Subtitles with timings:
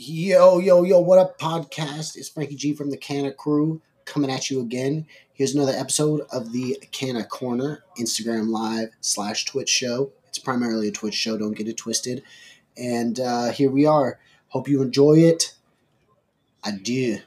[0.00, 2.14] Yo, yo, yo, what up, podcast?
[2.14, 5.08] It's Frankie G from the Kanna Krew coming at you again.
[5.32, 10.12] Here's another episode of the Kanna Korner Instagram Live slash Twitch show.
[10.28, 12.22] It's primarily a Twitch show, don't get it twisted.
[12.76, 14.20] And uh, here we are.
[14.50, 15.56] Hope you enjoy it.
[16.62, 17.18] Adieu.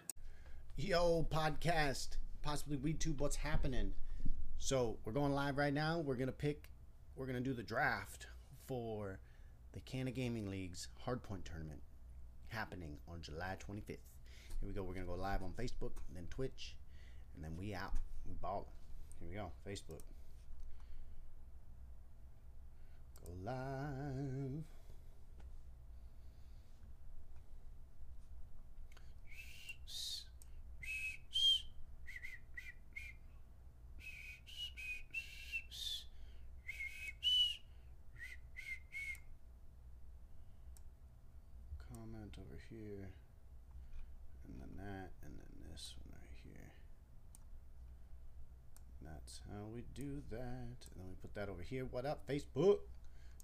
[0.78, 3.96] Yo, podcast, possibly WeTube, what's happening?
[4.60, 6.00] So, we're going live right now.
[6.00, 6.70] We're going to pick,
[7.18, 8.28] we're going to do the draft
[8.66, 9.20] for
[9.74, 11.82] the Kanna Gaming League's Hardpoint Tournament
[12.52, 13.88] happening on July 25th.
[13.88, 14.84] Here we go.
[14.84, 16.76] We're going to go live on Facebook, then Twitch,
[17.36, 17.94] and then we out.
[18.28, 18.66] We balling.
[19.20, 19.52] Here we go.
[19.68, 20.02] Facebook.
[23.26, 24.64] Go live.
[42.22, 43.10] Over here,
[44.48, 46.72] and then that, and then this one right here.
[49.00, 50.38] And that's how we do that.
[50.40, 51.86] And then we put that over here.
[51.86, 52.82] What up, Facebook?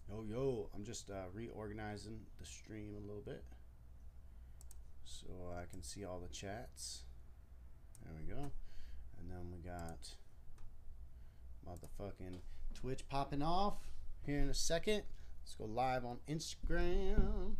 [0.08, 3.44] Yo, yo, I'm just uh, reorganizing the stream a little bit
[5.04, 5.26] so
[5.60, 7.04] I can see all the chats.
[8.04, 8.52] There we go.
[9.20, 10.12] And then we got
[11.68, 12.42] motherfucking
[12.76, 13.80] Twitch popping off
[14.24, 15.02] here in a second.
[15.42, 17.56] Let's go live on Instagram.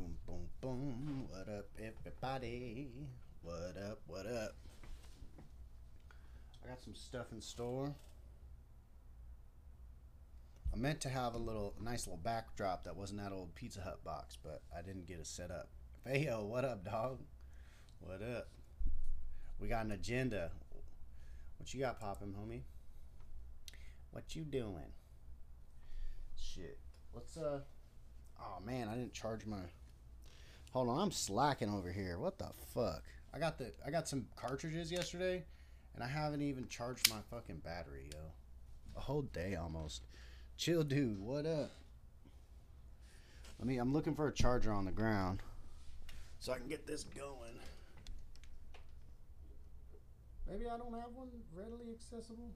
[0.00, 1.26] Boom, boom, boom.
[1.28, 2.88] What up, everybody?
[3.42, 4.56] What up, what up?
[6.64, 7.94] I got some stuff in store.
[10.72, 14.02] I meant to have a little nice little backdrop that wasn't that old Pizza Hut
[14.02, 15.68] box, but I didn't get it set up.
[16.06, 17.18] Hey yo, what up, dog?
[17.98, 18.48] What up?
[19.58, 20.50] We got an agenda.
[21.58, 22.62] What you got popping, homie?
[24.12, 24.94] What you doing?
[26.38, 26.78] Shit.
[27.12, 27.60] Let's uh
[28.40, 29.58] Oh man, I didn't charge my
[30.72, 32.18] Hold on, I'm slacking over here.
[32.18, 33.02] What the fuck?
[33.34, 35.44] I got the I got some cartridges yesterday
[35.94, 38.18] and I haven't even charged my fucking battery, yo.
[38.96, 40.02] A whole day almost.
[40.56, 41.72] Chill dude, what up?
[43.58, 45.42] Let me I'm looking for a charger on the ground
[46.38, 47.58] so I can get this going.
[50.48, 52.50] Maybe I don't have one readily accessible.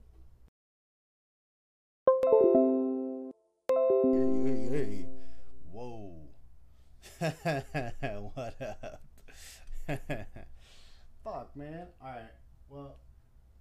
[4.03, 5.07] Hey, hey, hey.
[5.71, 6.24] Whoa.
[8.35, 9.01] what up?
[11.25, 11.87] Fuck, man.
[12.03, 12.23] Alright.
[12.69, 12.97] Well,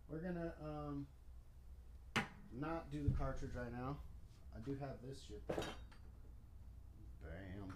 [0.10, 1.06] we're gonna um
[2.60, 3.98] not do the cartridge right now.
[4.56, 5.46] I do have this shit.
[5.48, 5.58] Bam,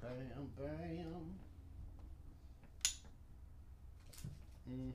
[0.01, 1.35] bam, bam.
[4.67, 4.89] hmm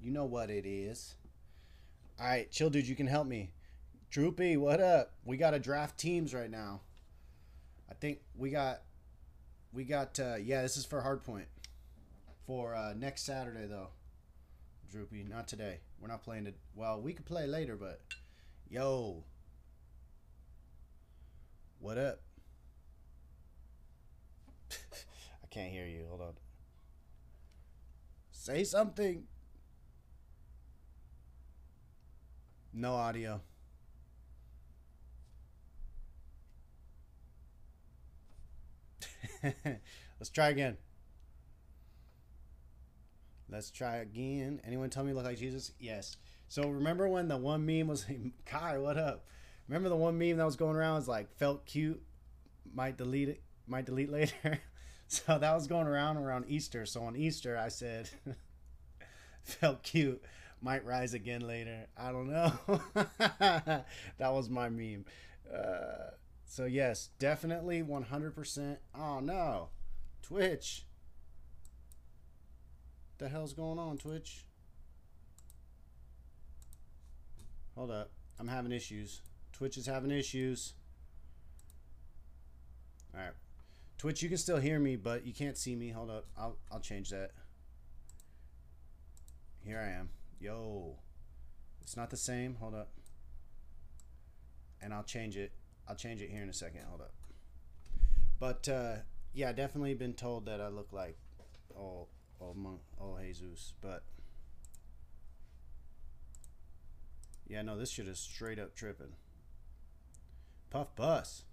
[0.00, 1.14] You know what it is.
[2.20, 2.86] All right, chill, dude.
[2.86, 3.50] You can help me.
[4.10, 5.12] Droopy, what up?
[5.24, 6.80] We got to draft teams right now.
[7.90, 8.82] I think we got,
[9.76, 10.18] we got.
[10.18, 11.44] uh Yeah, this is for Hardpoint.
[12.46, 13.88] For uh next Saturday though.
[14.90, 15.80] Droopy, not today.
[16.00, 16.56] We're not playing it.
[16.74, 18.00] Well, we could play later, but
[18.70, 19.24] yo,
[21.78, 22.20] what up?
[24.72, 26.06] I can't hear you.
[26.08, 26.32] Hold on.
[28.30, 29.24] Say something.
[32.72, 33.40] No audio.
[40.20, 40.76] Let's try again.
[43.48, 44.60] Let's try again.
[44.66, 45.72] Anyone tell me look like Jesus?
[45.78, 46.16] Yes.
[46.48, 48.06] So remember when the one meme was
[48.46, 49.26] Kai, what up?
[49.68, 52.02] Remember the one meme that was going around was like felt cute,
[52.72, 54.60] might delete it, might delete later.
[55.08, 56.86] so that was going around around Easter.
[56.86, 58.08] So on Easter I said
[59.42, 60.22] felt cute,
[60.60, 61.86] might rise again later.
[61.96, 62.52] I don't know.
[63.08, 63.84] that
[64.20, 65.04] was my meme.
[65.52, 66.10] Uh,
[66.46, 68.76] so yes, definitely 100%.
[68.94, 69.68] Oh no.
[70.22, 70.86] Twitch.
[73.18, 74.44] The hell's going on, Twitch?
[77.74, 78.10] Hold up.
[78.38, 79.20] I'm having issues.
[79.52, 80.74] Twitch is having issues.
[83.14, 83.32] All right.
[83.98, 85.90] Twitch, you can still hear me, but you can't see me.
[85.90, 86.26] Hold up.
[86.36, 87.30] I'll I'll change that.
[89.64, 90.10] Here I am.
[90.38, 90.96] Yo.
[91.82, 92.56] It's not the same.
[92.56, 92.90] Hold up.
[94.82, 95.52] And I'll change it.
[95.88, 96.82] I'll change it here in a second.
[96.88, 97.12] Hold up.
[98.38, 98.96] But uh
[99.32, 101.16] yeah, definitely been told that I look like
[101.78, 102.08] oh
[102.40, 104.02] oh monk, oh Jesus, but
[107.48, 109.12] yeah, no, this shit is straight up tripping.
[110.70, 111.44] Puff Bus.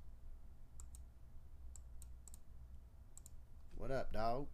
[3.76, 4.48] What up, dog?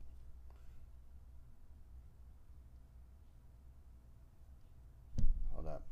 [5.54, 5.84] Hold up.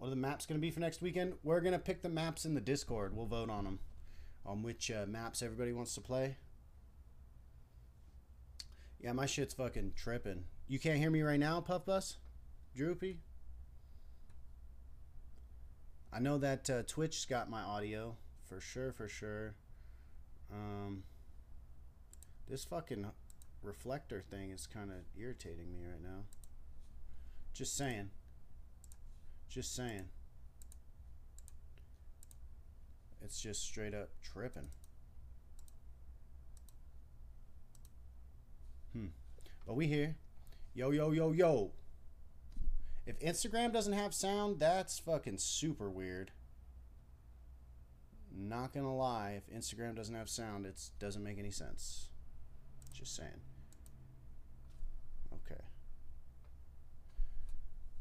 [0.00, 1.34] What are the maps going to be for next weekend?
[1.42, 3.14] We're going to pick the maps in the Discord.
[3.14, 3.80] We'll vote on them,
[4.46, 6.38] on which uh, maps everybody wants to play.
[8.98, 10.44] Yeah, my shit's fucking tripping.
[10.66, 12.16] You can't hear me right now, Puff Bus?
[12.74, 13.18] Droopy?
[16.10, 18.16] I know that uh, Twitch's got my audio
[18.48, 19.54] for sure, for sure.
[20.50, 21.02] Um,
[22.48, 23.04] this fucking
[23.62, 26.22] reflector thing is kind of irritating me right now.
[27.52, 28.12] Just saying.
[29.50, 30.04] Just saying.
[33.20, 34.68] It's just straight up tripping.
[38.92, 39.06] Hmm.
[39.66, 40.16] But we here.
[40.72, 41.72] Yo, yo, yo, yo.
[43.06, 46.30] If Instagram doesn't have sound, that's fucking super weird.
[48.32, 52.08] Not gonna lie, if Instagram doesn't have sound, it doesn't make any sense.
[52.94, 53.40] Just saying.
[55.32, 55.60] Okay.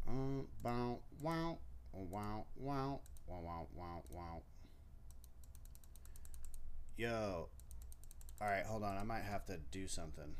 [0.09, 1.59] Um, wow, wow,
[1.93, 4.41] wow, wow, wow, wow, wow.
[6.97, 7.49] Yo.
[8.41, 8.97] Alright, hold on.
[8.97, 10.35] I might have to do something.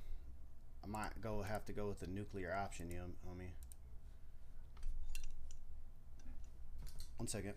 [0.84, 3.52] I might go have to go with the nuclear option, you homie.
[7.18, 7.54] One second.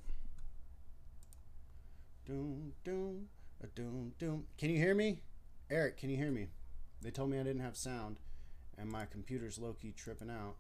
[2.27, 3.29] Doom, doom,
[3.63, 4.45] a doom, doom.
[4.59, 5.21] Can you hear me?
[5.71, 6.49] Eric, can you hear me?
[7.01, 8.19] They told me I didn't have sound,
[8.77, 10.57] and my computer's low key tripping out.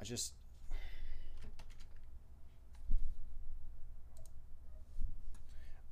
[0.00, 0.34] I just.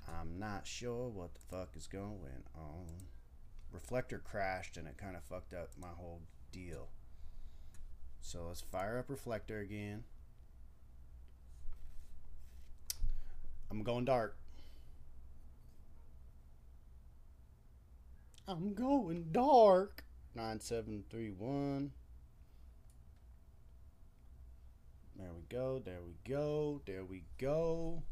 [0.08, 2.86] I'm not sure what the fuck is going on.
[3.72, 6.20] Reflector crashed and it kind of fucked up my whole
[6.52, 6.88] deal.
[8.20, 10.04] So let's fire up reflector again.
[13.70, 14.36] I'm going dark.
[18.46, 20.04] I'm going dark.
[20.34, 21.92] 9731.
[25.22, 25.80] There we go.
[25.84, 26.80] There we go.
[26.84, 28.02] There we go.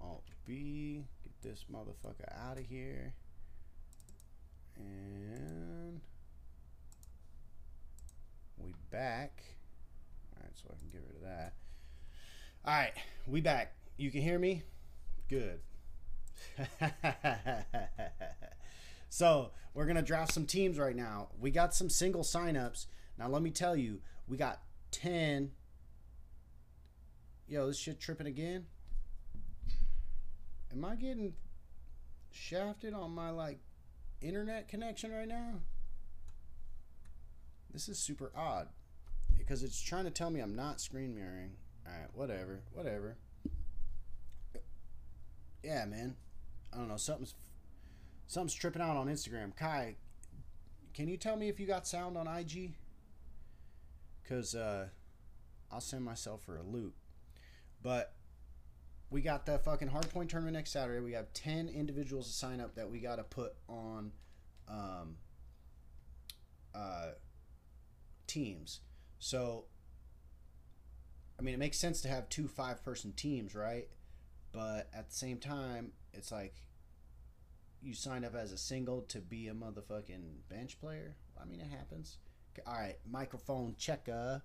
[0.00, 1.04] Alt B.
[1.22, 3.14] Get this motherfucker out of here.
[4.76, 6.00] And
[8.58, 9.44] we back.
[10.36, 11.52] Alright, so I can get rid of that.
[12.66, 12.94] Alright,
[13.28, 13.74] we back.
[13.96, 14.64] You can hear me?
[15.28, 15.60] Good.
[19.08, 21.28] so we're gonna draft some teams right now.
[21.38, 22.86] We got some single signups.
[23.16, 24.60] Now let me tell you, we got
[24.94, 25.50] 10.
[27.48, 28.66] Yo, this shit tripping again.
[30.72, 31.34] Am I getting
[32.30, 33.58] shafted on my like
[34.20, 35.54] internet connection right now?
[37.72, 38.68] This is super odd
[39.36, 41.56] because it's trying to tell me I'm not screen mirroring.
[41.86, 43.16] All right, whatever, whatever.
[45.62, 46.14] Yeah, man.
[46.72, 46.96] I don't know.
[46.96, 47.34] Something's
[48.26, 49.56] something's tripping out on Instagram.
[49.56, 49.96] Kai,
[50.94, 52.74] can you tell me if you got sound on IG?
[54.28, 54.88] Cause uh,
[55.70, 56.94] I'll send myself for a loop.
[57.82, 58.14] But
[59.10, 61.00] we got the fucking hardpoint tournament next Saturday.
[61.00, 64.12] We have ten individuals to sign up that we got to put on
[64.68, 65.16] um,
[66.74, 67.10] uh,
[68.26, 68.80] teams.
[69.18, 69.66] So,
[71.38, 73.88] I mean, it makes sense to have two five person teams, right?
[74.52, 76.54] But at the same time, it's like
[77.82, 81.16] you sign up as a single to be a motherfucking bench player.
[81.40, 82.16] I mean, it happens.
[82.66, 84.42] All right, microphone checker,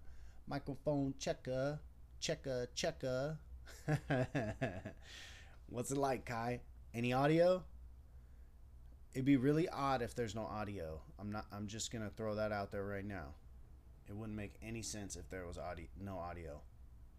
[0.47, 1.79] microphone checker,
[2.19, 3.37] checker, checker.
[5.69, 6.61] What's it like, Kai?
[6.93, 7.63] Any audio?
[9.13, 10.99] It'd be really odd if there's no audio.
[11.19, 11.45] I'm not.
[11.51, 13.33] I'm just gonna throw that out there right now.
[14.07, 16.61] It wouldn't make any sense if there was audio, no audio,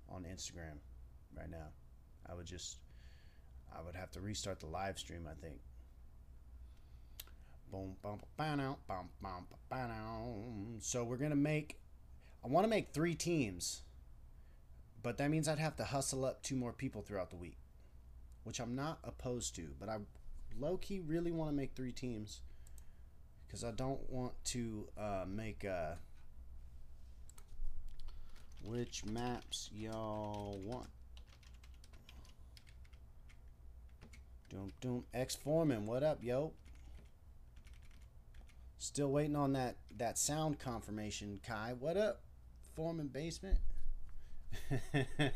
[0.09, 0.78] on Instagram,
[1.37, 1.68] right now.
[2.28, 2.78] I would just,
[3.76, 5.28] I would have to restart the live stream.
[5.30, 5.61] I think.
[7.18, 7.60] Boom, boom, boom, boom, boom, boom.
[10.81, 11.79] So we're gonna make.
[12.45, 13.83] I want to make three teams,
[15.03, 17.59] but that means I'd have to hustle up two more people throughout the week,
[18.45, 19.69] which I'm not opposed to.
[19.79, 19.99] But I
[20.59, 22.41] low key really want to make three teams
[23.47, 25.65] because I don't want to uh, make.
[25.65, 25.95] Uh,
[28.65, 30.89] which maps y'all want?
[34.50, 36.53] Doom doom X Foreman, what up, yo?
[38.80, 41.75] Still waiting on that that sound confirmation, Kai.
[41.78, 42.22] What up,
[42.75, 43.58] Foreman basement?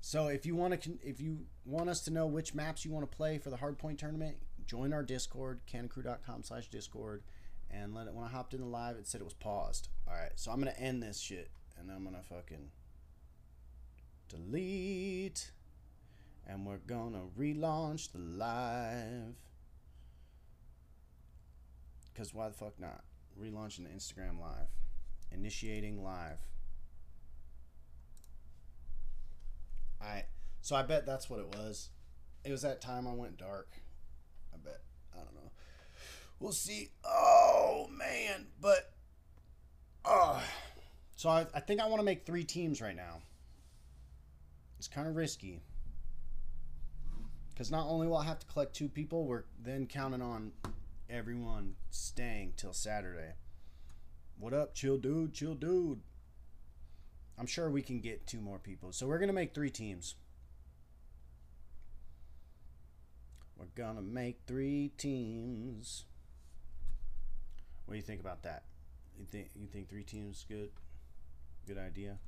[0.00, 3.08] so if you want to if you want us to know which maps you want
[3.08, 4.36] to play for the hardpoint tournament,
[4.66, 7.22] join our Discord, kannakrew.com slash Discord,
[7.70, 9.86] and let it when I hopped in the live, it said it was paused.
[10.08, 12.72] Alright, so I'm gonna end this shit and I'm gonna fucking
[14.28, 15.52] delete
[16.48, 19.36] and we're gonna relaunch the live.
[22.18, 23.04] Cause why the fuck not?
[23.40, 24.68] relaunching the Instagram live.
[25.30, 26.38] Initiating live.
[30.00, 30.24] I
[30.60, 31.90] so I bet that's what it was.
[32.44, 33.68] It was that time I went dark.
[34.52, 34.80] I bet.
[35.14, 35.50] I don't know.
[36.40, 36.90] We'll see.
[37.04, 38.92] Oh man, but
[40.04, 40.42] oh,
[41.16, 43.22] so I, I think I want to make three teams right now.
[44.78, 45.62] It's kind of risky
[47.50, 50.52] because not only will I have to collect two people, we're then counting on
[51.10, 53.32] everyone staying till Saturday.
[54.38, 55.32] What up, chill dude?
[55.32, 56.00] Chill dude.
[57.38, 58.92] I'm sure we can get two more people.
[58.92, 60.16] So we're gonna make three teams.
[63.56, 66.04] We're gonna make three teams.
[67.86, 68.64] What do you think about that?
[69.18, 70.70] You think you think three teams good?
[71.66, 72.18] Good idea.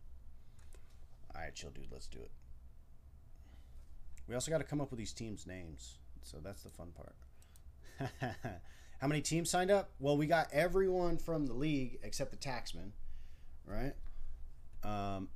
[1.35, 1.93] All right, chill, dude.
[1.93, 2.31] Let's do it.
[4.27, 7.15] We also got to come up with these teams' names, so that's the fun part.
[9.01, 9.91] How many teams signed up?
[9.99, 12.91] Well, we got everyone from the league except the taxman,
[13.65, 13.93] right?
[14.83, 15.29] Um,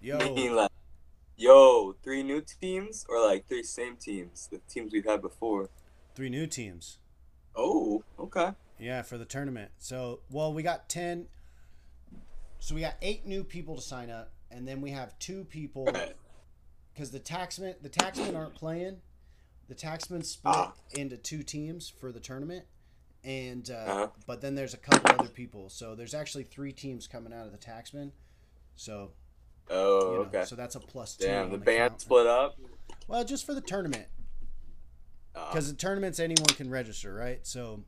[0.00, 0.68] yo,
[1.36, 5.70] yo, three new teams or like three same teams, the teams we've had before.
[6.14, 6.98] three new teams.
[7.56, 8.52] Oh, okay.
[8.78, 9.72] Yeah, for the tournament.
[9.78, 11.26] So, well, we got 10.
[12.60, 15.88] So, we got eight new people to sign up, and then we have two people
[16.94, 18.98] because the taxman the taxmen aren't playing.
[19.70, 20.72] The taxmen split Ah.
[20.90, 22.66] into two teams for the tournament,
[23.22, 24.08] and uh, Uh-huh.
[24.26, 25.70] but then there's a couple other people.
[25.70, 28.10] So there's actually three teams coming out of the taxmen.
[28.74, 29.12] So
[29.68, 30.44] Oh, you know, okay.
[30.44, 31.26] so that's a plus two.
[31.26, 32.00] Damn, the the band count.
[32.00, 32.58] split up.
[33.06, 34.08] Well, just for the tournament,
[35.36, 37.46] Uh, because the tournaments anyone can register, right?
[37.46, 37.84] So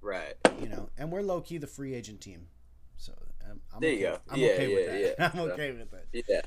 [0.00, 0.36] right.
[0.58, 2.48] you know, and we're low key the free agent team.
[2.96, 3.12] So
[3.46, 4.00] I'm, I'm There okay.
[4.00, 4.18] you go.
[4.30, 5.00] I'm Yeah, okay with yeah, that.
[5.18, 5.30] yeah.
[5.34, 6.06] I'm okay with that.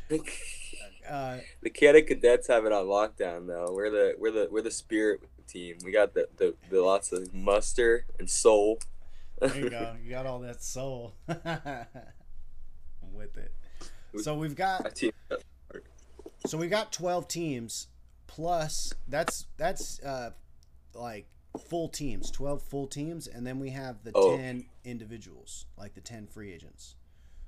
[0.10, 0.18] Yeah.
[1.10, 3.72] Uh, the Canada Cadets have it on lockdown though.
[3.74, 5.78] We're the we're the we're the spirit team.
[5.84, 8.80] We got the the, the lots of muster and soul.
[9.40, 9.96] there you go.
[10.04, 11.14] You got all that soul.
[11.28, 11.86] I'm
[13.14, 13.52] with it.
[14.22, 15.02] So we've got
[16.46, 17.88] so we got 12 teams
[18.28, 20.32] plus that's that's uh
[20.94, 21.26] like
[21.70, 24.38] full teams, 12 full teams and then we have the Oh.
[24.38, 26.96] 10 individuals, like the 10 free agents.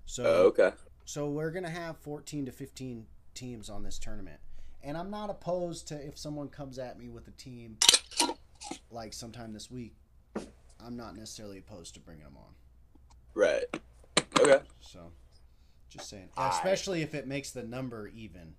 [0.06, 0.72] So Oh, okay.
[1.06, 4.39] So we're gonna have 14 to 15 teams on this tournament,
[4.84, 7.77] and I'm not opposed to if someone comes at me with a team
[8.92, 9.94] like sometime this week.
[10.86, 12.54] I'm not necessarily opposed to bringing them on.
[13.34, 13.63] Right.
[14.39, 14.60] Okay.
[14.82, 15.12] So,
[15.89, 16.54] just saying, Alright.
[16.54, 18.54] especially if it makes the number even.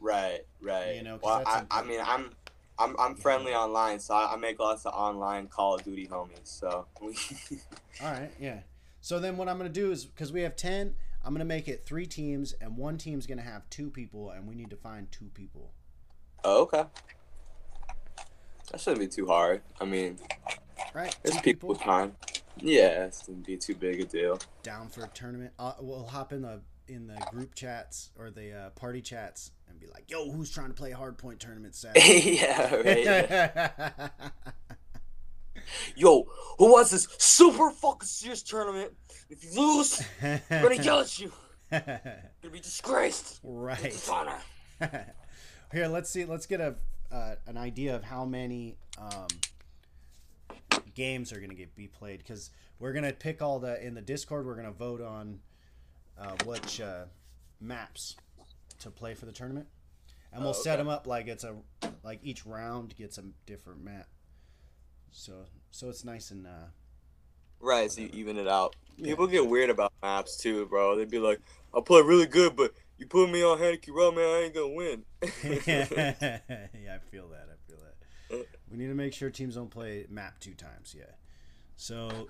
[0.00, 0.40] Right.
[0.60, 0.96] Right.
[0.96, 1.18] You know.
[1.22, 2.30] well, I, I mean, I'm.
[2.76, 6.40] I'm, I'm friendly online, so I, I make lots of online Call of Duty homies.
[6.42, 7.16] So we,
[8.02, 8.62] All right, yeah.
[9.00, 10.92] So then what I'm gonna do is because we have 10,
[11.24, 14.54] I'm gonna make it three teams, and one team's gonna have two people, and we
[14.54, 15.72] need to find two people.
[16.44, 16.84] oh, okay.
[18.70, 19.62] That shouldn't be too hard.
[19.80, 20.18] I mean,
[20.94, 21.14] Right?
[21.22, 22.16] there's people with time.
[22.60, 24.38] Yeah, it shouldn't be too big a deal.
[24.62, 25.52] down for a tournament.
[25.58, 29.80] Uh, we'll hop in the in the group chats or the uh, party chats and
[29.80, 34.10] be like, "Yo, who's trying to play a hard point tournament Saturday?" yeah, right.
[35.96, 36.24] Yo,
[36.58, 38.92] who wants this super fucking serious tournament?
[39.30, 41.32] If you lose, I'm gonna yell at you.
[41.70, 41.80] You're
[42.42, 43.40] gonna be disgraced.
[43.42, 43.80] right.
[43.82, 44.38] Dishonor.
[45.72, 46.24] Here, let's see.
[46.24, 46.74] Let's get a
[47.12, 49.26] uh, an idea of how many um,
[50.94, 54.46] games are to get be played because we're to pick all the in the Discord.
[54.46, 55.40] We're to vote on
[56.18, 57.04] uh, which uh,
[57.60, 58.16] maps
[58.80, 59.66] to play for the tournament,
[60.32, 61.54] and we'll Oh, set them up like it's a
[62.02, 64.08] like each round gets a different map.
[65.14, 65.32] So
[65.70, 66.66] so it's nice and uh,
[67.60, 68.76] Right, so you even it out.
[68.96, 69.06] Yeah.
[69.06, 70.96] People get weird about maps too, bro.
[70.96, 71.40] They'd be like,
[71.72, 74.68] "I'll play really good, but you put me on Haneke Road, man, I ain't gonna
[74.68, 75.04] win."
[75.66, 76.40] yeah,
[76.94, 77.48] I feel that.
[77.48, 78.46] I feel that.
[78.70, 80.94] We need to make sure teams don't play map two times.
[80.98, 81.04] Yeah.
[81.76, 82.28] So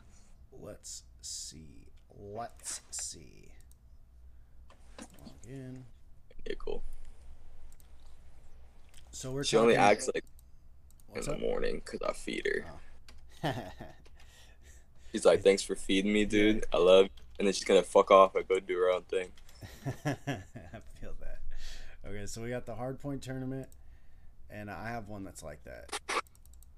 [0.53, 1.89] let's see.
[2.17, 3.51] Let's see.
[5.01, 5.85] Log in.
[6.47, 6.85] yeah, cool.
[9.11, 10.25] So we're She only acts like
[11.15, 11.41] in What's the up?
[11.41, 12.65] morning because I feed her.
[13.45, 13.55] Oh.
[15.13, 16.65] She's like, "Thanks for feeding me, dude.
[16.73, 17.11] I love." You.
[17.39, 19.29] And then she's gonna fuck off and go do her own thing.
[20.05, 20.17] I
[21.01, 21.39] feel that.
[22.07, 23.69] Okay, so we got the hard point tournament,
[24.51, 25.99] and I have one that's like that.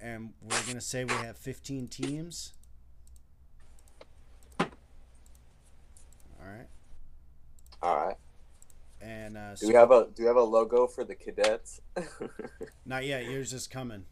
[0.01, 2.53] And we're gonna say we have 15 teams.
[4.61, 4.67] All
[6.53, 6.67] right,
[7.83, 8.17] All right.
[9.01, 11.81] and uh, Do so we have a Do we have a logo for the cadets?
[12.87, 13.25] not yet.
[13.25, 14.05] Yours is coming.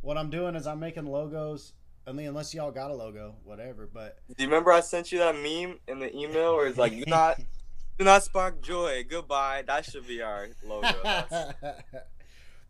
[0.00, 1.72] What I'm doing is I'm making logos.
[2.06, 3.88] I mean, unless y'all got a logo, whatever.
[3.92, 6.92] But Do you remember I sent you that meme in the email where it's like,
[6.92, 7.38] "Do not,
[7.98, 9.04] do not spark joy.
[9.08, 10.88] Goodbye." That should be our logo.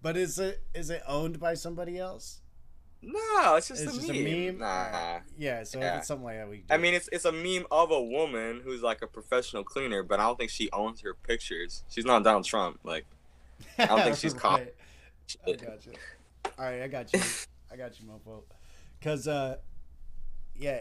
[0.02, 2.40] But is it is it owned by somebody else?
[3.02, 4.16] No, it's just, it's a, just meme.
[4.26, 4.58] a meme.
[4.58, 5.20] Nah.
[5.38, 5.62] Yeah.
[5.64, 5.98] So Yeah.
[5.98, 6.58] it's something like that, we.
[6.58, 10.02] Do I mean, it's it's a meme of a woman who's like a professional cleaner,
[10.02, 11.84] but I don't think she owns her pictures.
[11.88, 12.80] She's not Donald Trump.
[12.82, 13.04] Like,
[13.78, 14.60] I don't think she's caught.
[14.60, 14.74] Right.
[15.46, 15.92] I got you.
[16.44, 17.20] All right, I got you.
[17.72, 18.42] I got you, mofo.
[19.00, 19.56] Cause uh,
[20.56, 20.80] yeah,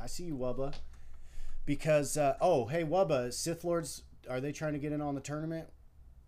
[0.00, 0.74] I see you, Wubba.
[1.66, 5.20] Because uh, oh, hey, Wubba, Sith Lords, are they trying to get in on the
[5.20, 5.68] tournament?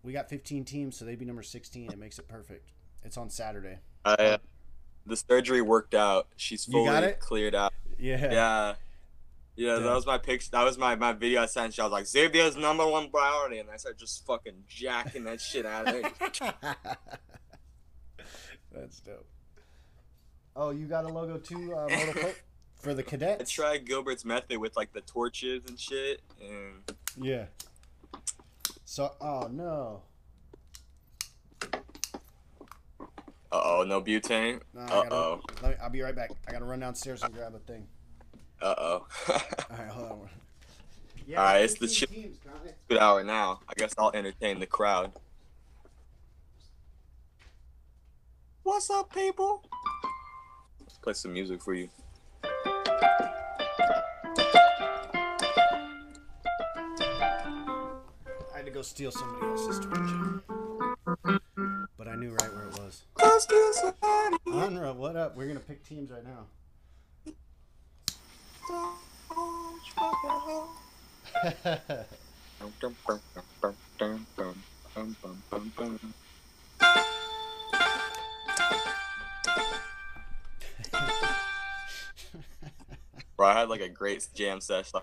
[0.03, 1.91] We got 15 teams, so they'd be number 16.
[1.91, 2.71] It makes it perfect.
[3.03, 3.79] It's on Saturday.
[4.05, 4.37] I, uh,
[5.05, 6.27] the surgery worked out.
[6.35, 7.73] She's fully cleared out.
[7.97, 8.17] Yeah.
[8.31, 8.31] Yeah.
[9.55, 9.79] Yeah, Yeah.
[9.79, 10.49] that was my picture.
[10.51, 11.83] That was my, my video I sent you.
[11.83, 13.59] I was like, Xavier's number one priority.
[13.59, 16.41] And I started just fucking jacking that shit out of it.
[18.73, 19.25] That's dope.
[20.55, 22.35] Oh, you got a logo too, uh, Mortal Kombat
[22.75, 23.29] for the cadet?
[23.29, 23.51] I cadets.
[23.51, 26.21] tried Gilbert's method with like the torches and shit.
[26.41, 27.45] And Yeah.
[28.85, 30.01] So, oh no.
[33.51, 34.61] uh oh, no butane.
[34.73, 35.41] No, uh oh.
[35.81, 36.31] I'll be right back.
[36.47, 37.87] I gotta run downstairs and grab a thing.
[38.61, 39.07] Uh oh.
[39.29, 40.29] All right, hold on.
[41.27, 42.37] Yeah, All right, it's the 15 shit- teams.
[42.89, 43.59] Good hour now.
[43.67, 45.11] I guess I'll entertain the crowd.
[48.63, 49.61] What's up, people?
[50.79, 51.89] Let's play some music for you.
[52.45, 52.49] I
[58.55, 60.09] had to go steal somebody else's torch.
[61.97, 63.03] But I knew right where it was.
[63.15, 64.37] Close to somebody.
[64.47, 65.35] Anra, what up?
[65.35, 66.45] We're gonna pick teams right now.
[83.37, 84.99] Bro, I had like a great jam session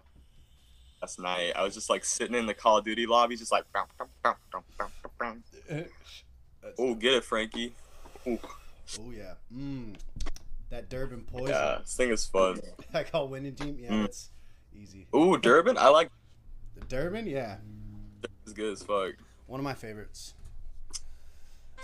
[1.03, 1.53] last night.
[1.57, 3.65] I was just like sitting in the Call of Duty lobby, just like.
[6.79, 7.73] Oh, get it, Frankie.
[8.27, 8.39] Oh
[9.13, 9.35] yeah.
[9.55, 9.95] Mmm.
[10.71, 11.49] That Durban poison.
[11.49, 12.61] yeah, this thing is fun.
[12.95, 13.79] I call winning team.
[13.81, 14.01] Yeah, Mm.
[14.03, 14.31] that's
[14.79, 15.07] easy.
[15.15, 16.11] Ooh, Durban, I like.
[16.77, 17.57] The Durban, yeah,
[18.45, 19.15] It's good as fuck.
[19.47, 20.35] one of my favorites.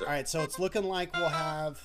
[0.00, 1.80] All right, so it's looking like we'll have.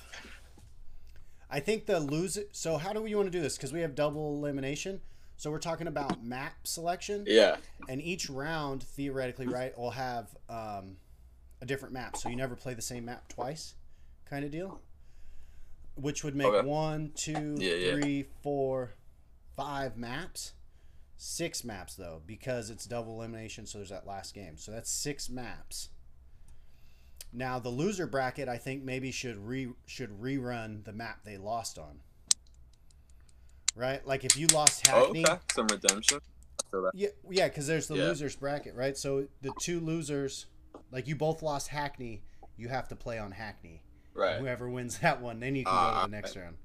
[1.52, 2.44] I think the loser.
[2.52, 3.56] So how do we want to do this?
[3.56, 5.02] Because we have double elimination.
[5.36, 7.56] So we're talking about map selection, Yeah.
[7.88, 10.96] and each round theoretically, right, will have um,
[11.60, 12.16] a different map.
[12.16, 13.74] So you never play the same map twice,
[14.24, 14.80] kind of deal.
[15.96, 16.66] Which would make Okay.
[16.66, 17.92] one, two, Yeah, yeah.
[17.92, 18.94] three, four,
[19.56, 20.52] five maps.
[21.16, 23.66] Six maps though, because it's double elimination.
[23.66, 24.56] So there's that last game.
[24.56, 25.88] So that's six maps.
[27.32, 31.78] Now the loser bracket, I think maybe should re should rerun the map they lost
[31.78, 32.00] on.
[33.74, 35.38] Right, like if you lost Oh, Hackney, okay.
[35.54, 36.18] Some redemption.
[36.60, 36.90] I feel that.
[36.94, 38.08] yeah, yeah, because there's the Yeah.
[38.08, 38.96] losers bracket, right?
[38.98, 40.44] So the two losers,
[40.90, 42.22] like you both lost Hackney,
[42.58, 43.82] you have to play on Hackney.
[44.14, 44.36] Right.
[44.38, 46.58] Whoever wins that one, then you can go Ah, to the next round,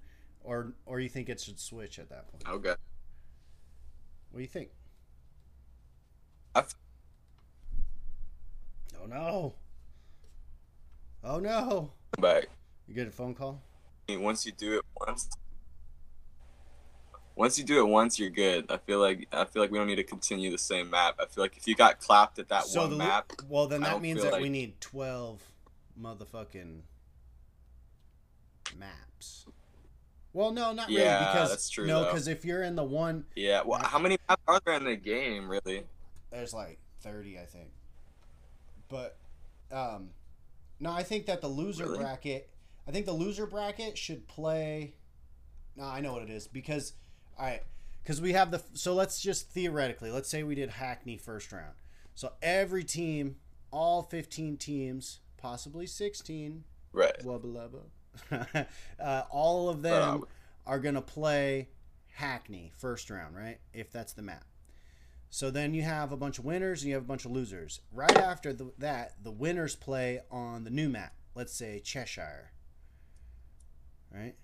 [0.43, 2.43] or or you think it should switch at that point?
[2.45, 2.75] Okay.
[4.31, 4.71] What do you think?
[6.53, 6.75] I f-
[9.01, 9.55] Oh no!
[11.29, 11.91] Oh no!
[12.21, 12.47] Back.
[12.87, 13.61] You get a phone call?
[14.07, 15.27] I mean, once you do it once
[17.35, 19.85] once you do it once you're good i feel like i feel like we don't
[19.85, 22.63] need to continue the same map i feel like if you got clapped at that
[22.63, 25.43] so one the map well, then that means that we need twelve
[26.01, 26.79] motherfucking
[28.77, 29.45] maps.
[30.33, 33.25] Well, no, not really, Yeah, because that's true, no, because if you're in the one
[33.35, 35.83] yeah well how many maps are there in the game really
[36.31, 37.69] there's like 30 i think
[38.89, 39.17] but
[39.71, 40.09] um
[40.79, 41.99] no i think that the loser Really?
[41.99, 42.49] bracket
[42.87, 44.93] i think the loser bracket should play
[45.75, 46.93] no i know what it is because
[47.37, 47.63] all right
[48.03, 51.73] because we have the so let's just theoretically let's say we did hackney first round
[52.15, 53.35] so every team
[53.71, 56.63] all 15 teams possibly 16
[56.93, 58.67] right wubba lubba
[58.99, 60.27] uh, all of them Bro.
[60.65, 61.69] are gonna play
[62.17, 63.59] Hackney first round, right?
[63.73, 64.43] If that's the map.
[65.29, 67.81] So then you have a bunch of winners and you have a bunch of losers.
[67.91, 71.13] Right after the, that, the winners play on the new map.
[71.35, 72.51] Let's say Cheshire.
[74.11, 74.35] Right?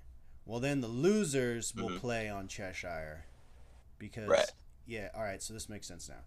[0.45, 1.99] Well, then the losers will Mhm.
[1.99, 3.25] play on Cheshire
[3.97, 4.51] because Right.
[4.85, 5.09] yeah.
[5.15, 6.23] All right, so this makes sense now.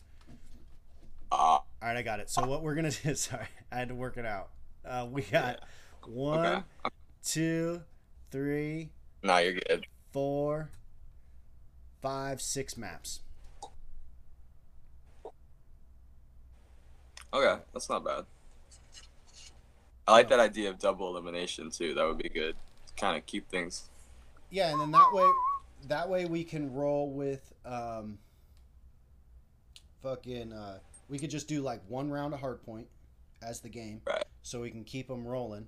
[1.31, 2.31] uh, All right, I got it.
[2.31, 3.15] So what we're gonna do?
[3.15, 4.51] Sorry, I had to work it out.
[4.85, 5.61] Uh, we got
[6.07, 7.83] one, okay two,
[8.31, 8.91] three,
[9.25, 10.71] no you're good four,
[12.01, 13.21] five, six maps.
[17.33, 18.25] Okay that's not bad
[20.09, 22.55] i like that idea of double elimination too that would be good
[22.97, 23.91] kind of keep things
[24.51, 25.29] Yeah, and then that way,
[25.89, 28.19] that way we can roll with um,
[30.03, 30.53] fucking.
[30.53, 32.85] Uh, we could just do like one round of hardpoint
[33.43, 34.25] as the game, Right.
[34.43, 35.67] so we can keep them rolling.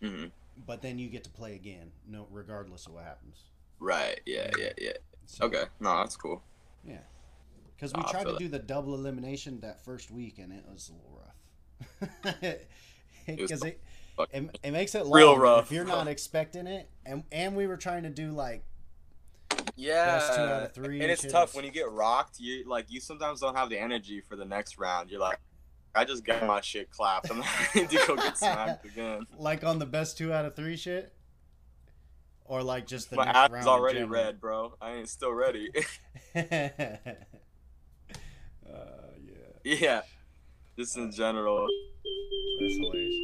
[0.00, 0.26] hmm
[0.66, 3.42] but then you get to play again, no, regardless of what happens.
[3.78, 4.20] Right.
[4.24, 4.50] Yeah.
[4.58, 4.72] Yeah.
[4.78, 4.92] Yeah.
[5.26, 5.64] So, Okay.
[5.80, 6.42] No, that's cool.
[7.76, 8.38] Because we I tried to that.
[8.38, 12.60] do the double elimination that first week, and it was a little rough.
[13.26, 13.80] Because it,
[14.16, 15.66] fuck- it, it makes it long, Real rough.
[15.66, 18.64] If you're not expecting it, and and we were trying to do like
[19.76, 20.06] Yeah.
[20.06, 21.30] Best two out of three And it's shit.
[21.30, 22.40] tough when you get rocked.
[22.40, 25.10] You like you sometimes don't have the energy for the next round.
[25.10, 25.38] You're like,
[25.94, 27.30] I just got my shit clapped.
[27.30, 29.26] I'm not ready to go get smacked again.
[29.38, 31.12] like on the best two out of three shit,
[32.46, 34.74] or like just the my next round already red, bro.
[34.80, 35.70] I ain't still ready.
[39.66, 40.02] Yeah.
[40.78, 41.66] Just in general.
[42.60, 43.14] that's hilarious.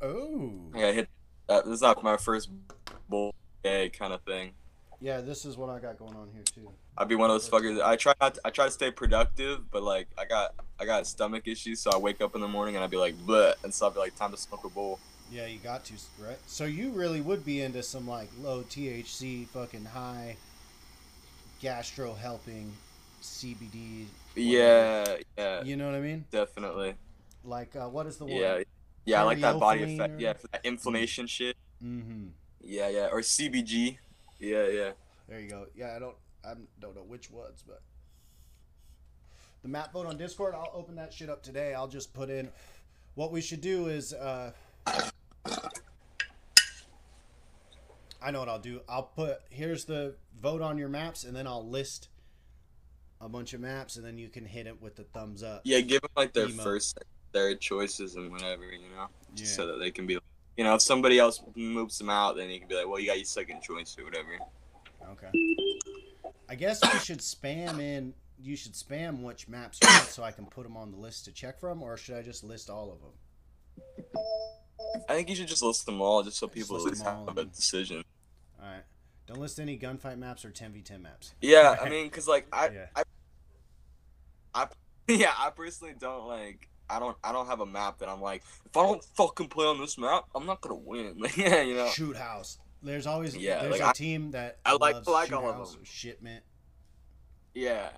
[0.00, 1.08] Oh, Yeah, hit.
[1.48, 2.48] Uh, this is not my first
[3.08, 4.52] bull day kind of thing.
[5.00, 6.70] yeah, this is what I got going on here too.
[6.96, 7.82] I'd be one of those fuckers.
[7.82, 8.34] I try not.
[8.36, 11.90] To, I try to stay productive, but like I got I got stomach issues, so
[11.92, 14.00] I wake up in the morning and I'd be like, bleh, and so I'd be
[14.00, 14.98] like, time to smoke a bowl.
[15.30, 16.38] Yeah, you got to, right?
[16.46, 20.36] So you really would be into some like low THC, fucking high
[21.60, 22.72] gastro helping
[23.20, 24.06] CBD.
[24.34, 26.24] Yeah, yeah, You know what I mean?
[26.30, 26.94] definitely.
[27.44, 28.36] Like, uh, what is the one?
[28.36, 28.62] Yeah,
[29.04, 30.14] yeah, I like that body effect.
[30.14, 31.56] or- Yeah, for that inflammation shit.
[31.82, 32.28] Mm-hmm.
[32.62, 33.98] Yeah, yeah, or CBG.
[34.38, 34.90] Yeah, yeah.
[35.28, 35.66] There you go.
[35.74, 37.80] Yeah, I don't, I don't know which ones, but
[39.62, 40.54] the map vote on Discord.
[40.54, 41.72] I'll open that shit up today.
[41.74, 42.50] I'll just put in.
[43.14, 44.52] What we should do is, uh,
[48.22, 48.82] I know what I'll do.
[48.88, 52.08] I'll put here's the vote on your maps, and then I'll list
[53.20, 55.60] a bunch of maps, and then you can hit it with the thumbs up.
[55.64, 56.62] Yeah, give them like their Emo.
[56.62, 56.98] first,
[57.32, 59.44] third choices and whatever, you know, Yeah.
[59.46, 60.18] so that they can be,
[60.56, 63.06] you know, if somebody else moves them out, then you can be like, well, you
[63.06, 64.38] got your second choice or whatever.
[65.10, 65.30] Okay.
[66.48, 68.14] I guess we should spam in.
[68.42, 71.26] You should spam which maps you want so I can put them on the list
[71.26, 74.14] to check from, or should I just list all of them?
[75.08, 77.36] I think you should just list them all, just so Just people at least have
[77.36, 78.02] a decision.
[78.60, 78.82] All right.
[79.26, 81.34] Don't list any gunfight maps or 10v10 maps.
[81.40, 82.86] Yeah, I mean, cause like I, Yeah.
[82.96, 83.02] I,
[84.54, 84.66] I,
[85.08, 86.68] yeah, I personally don't like.
[86.88, 87.16] I don't.
[87.22, 88.42] I don't have a map that I'm like.
[88.66, 91.14] If I don't fucking play on this map, I'm not gonna win.
[91.20, 91.88] Like, yeah, you know.
[91.88, 92.58] Shoot house.
[92.82, 95.84] There's always Yeah, there's like, a I- team that I like- like all of them.
[95.84, 96.42] shipment.
[97.54, 97.90] Yeah.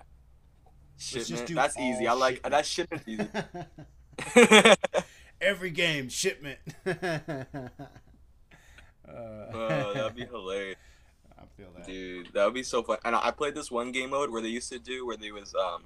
[1.11, 1.19] Do
[1.55, 2.07] That's easy.
[2.07, 2.51] all I like shipment.
[2.51, 4.75] that shit is easy.
[5.41, 6.59] Every game shipment.
[6.85, 6.93] uh,
[9.13, 10.77] oh, that'd be hilarious,
[11.37, 11.85] I feel that.
[11.85, 12.29] dude.
[12.33, 12.97] That would be so fun.
[13.03, 15.53] And I played this one game mode where they used to do where they was
[15.55, 15.83] um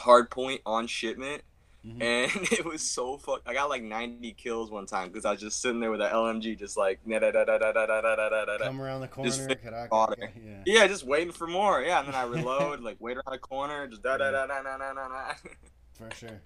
[0.00, 1.42] hard point on shipment,
[1.86, 2.02] Mhm.
[2.02, 3.42] and it was so fuck.
[3.46, 6.10] I got like 90 kills one time because I was just sitting there with an
[6.12, 8.58] LMG, just like da da da da da da da da.
[8.58, 9.30] Come around the corner.
[9.30, 10.62] Just I- okay, yeah.
[10.66, 11.80] Yeah, just waiting for more.
[11.82, 14.62] Yeah, and then I reload, like wait around the corner, just da da da da
[14.62, 15.34] da da da da.
[15.94, 16.40] For sure.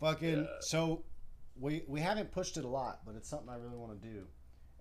[0.00, 0.46] Fucking Yeah.
[0.60, 1.02] so
[1.60, 4.24] we we haven't pushed it a lot, but it's something I really want to do.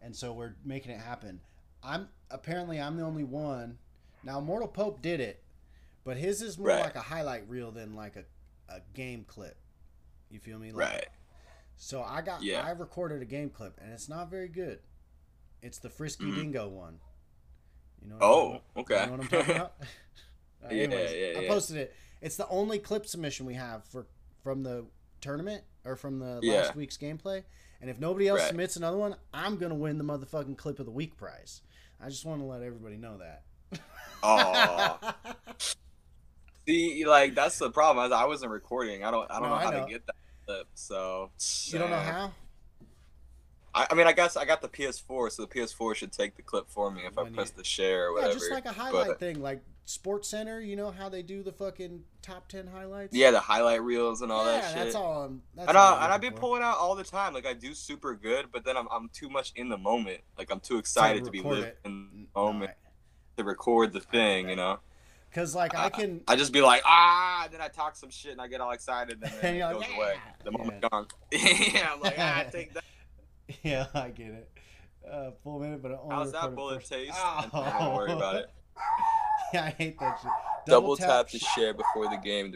[0.02, 1.42] And so we're making it happen.
[1.84, 3.80] I'm apparently I'm the only one.
[4.24, 5.42] Now Mortal Pope did it,
[6.08, 6.80] but his is more Right.
[6.84, 8.24] like a highlight reel than like a,
[8.74, 9.58] a game clip.
[10.30, 10.72] You feel me?
[10.72, 11.08] Like, Right.
[11.76, 12.66] So I got Yeah.
[12.66, 14.80] I recorded a game clip and it's not very good.
[15.62, 16.36] It's the Frisky Mhm.
[16.36, 17.00] Dingo one.
[18.02, 19.02] You know what I'm Oh, okay.
[19.02, 19.74] You know what I'm talking about?
[20.64, 21.96] Uh, Yeah, anyways, yeah, I posted it.
[22.20, 24.08] It's the only clip submission we have for
[24.42, 24.88] from the
[25.22, 26.62] tournament or from the Yeah.
[26.62, 27.44] last week's gameplay.
[27.80, 28.48] And if nobody else Right.
[28.48, 31.62] submits another one, I'm gonna win the motherfucking clip of the week prize.
[32.00, 33.44] I just want to let everybody know that.
[34.24, 35.16] Aw.
[36.68, 38.12] See, like that's the problem.
[38.12, 39.04] I I wasn't recording.
[39.04, 39.30] I don't.
[39.32, 39.86] I don't No, know how know.
[39.86, 40.68] to get that clip.
[40.76, 41.32] So
[41.68, 42.32] you don't know how?
[43.74, 46.42] I, I mean, I guess I got the PS4, so the PS4 should take the
[46.42, 48.34] clip for me if When I you- press the share or whatever.
[48.34, 50.60] Yeah, just like a highlight but- thing, like Sports Center.
[50.60, 53.16] You know how they do the fucking top ten highlights?
[53.16, 54.78] yeah, the highlight reels and all yeah, that shit.
[54.78, 55.24] Yeah, that's all.
[55.24, 57.34] I'm, that's and all I and I looking be pulling out all the time.
[57.34, 60.20] Like I do super good, but then I'm I'm too much in the moment.
[60.38, 61.80] Like I'm too excited to be living it.
[61.86, 62.72] in the moment
[63.38, 64.50] to record the thing.
[64.50, 64.80] You know.
[65.38, 66.22] Because like I I- can.
[66.28, 68.72] I just be like ah, and then I talk some shit and I get all
[68.72, 70.14] excited and then And it you're goes like, away.
[70.16, 70.90] "Yeah." The moment Yeah.
[70.90, 71.08] gone.
[71.32, 72.84] yeah, I'm like ah, take that.
[73.64, 74.50] Yeah, I get it.
[75.10, 77.14] Uh, full minute, but I only How's that bullet first- taste?
[77.16, 77.46] Oh.
[77.54, 78.50] Don't worry about it.
[79.54, 80.32] yeah, I hate that shit.
[80.66, 82.56] Double, tap, to share before the game.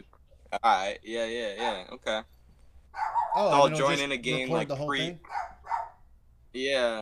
[0.52, 0.98] All right.
[1.04, 1.84] Yeah, yeah, yeah.
[1.92, 2.20] Okay.
[3.36, 5.20] Oh, I'll and it'll join in a game, like, the whole pre- thing?
[6.52, 7.00] Yeah.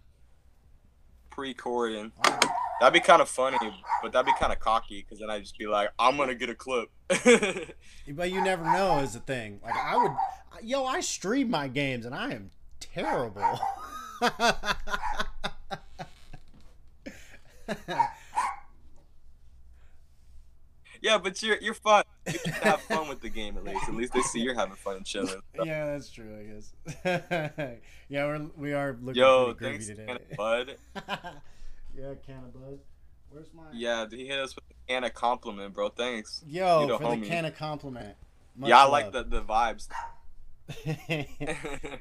[1.30, 2.12] Pre-cording.
[2.26, 2.38] Oh,
[2.80, 3.58] That'd be kind of funny,
[4.02, 6.48] but that'd be kind of cocky because then I'd just be like, I'm gonna get
[6.50, 6.88] a clip.
[8.08, 9.60] But you never know is the thing.
[9.62, 10.12] Like I would,
[10.62, 13.60] yo, I stream my games and I am terrible.
[21.02, 22.04] Yeah, but you're you're fun.
[22.26, 23.88] You to have fun with the game at least.
[23.88, 25.40] At least they see you're having fun and chilling.
[25.64, 26.36] Yeah, that's true.
[26.38, 27.78] I guess.
[28.08, 30.06] yeah, we're we are looking Yo, thanks, today.
[30.06, 30.76] can bud.
[32.00, 32.78] Yeah, can of bud.
[33.30, 33.62] Where's my?
[33.72, 35.88] Yeah, he hit us with a can of compliment, bro.
[35.90, 36.42] Thanks.
[36.46, 37.22] Yo, you for homie.
[37.22, 38.16] the can of compliment.
[38.56, 39.88] Much yeah, I like the the vibes.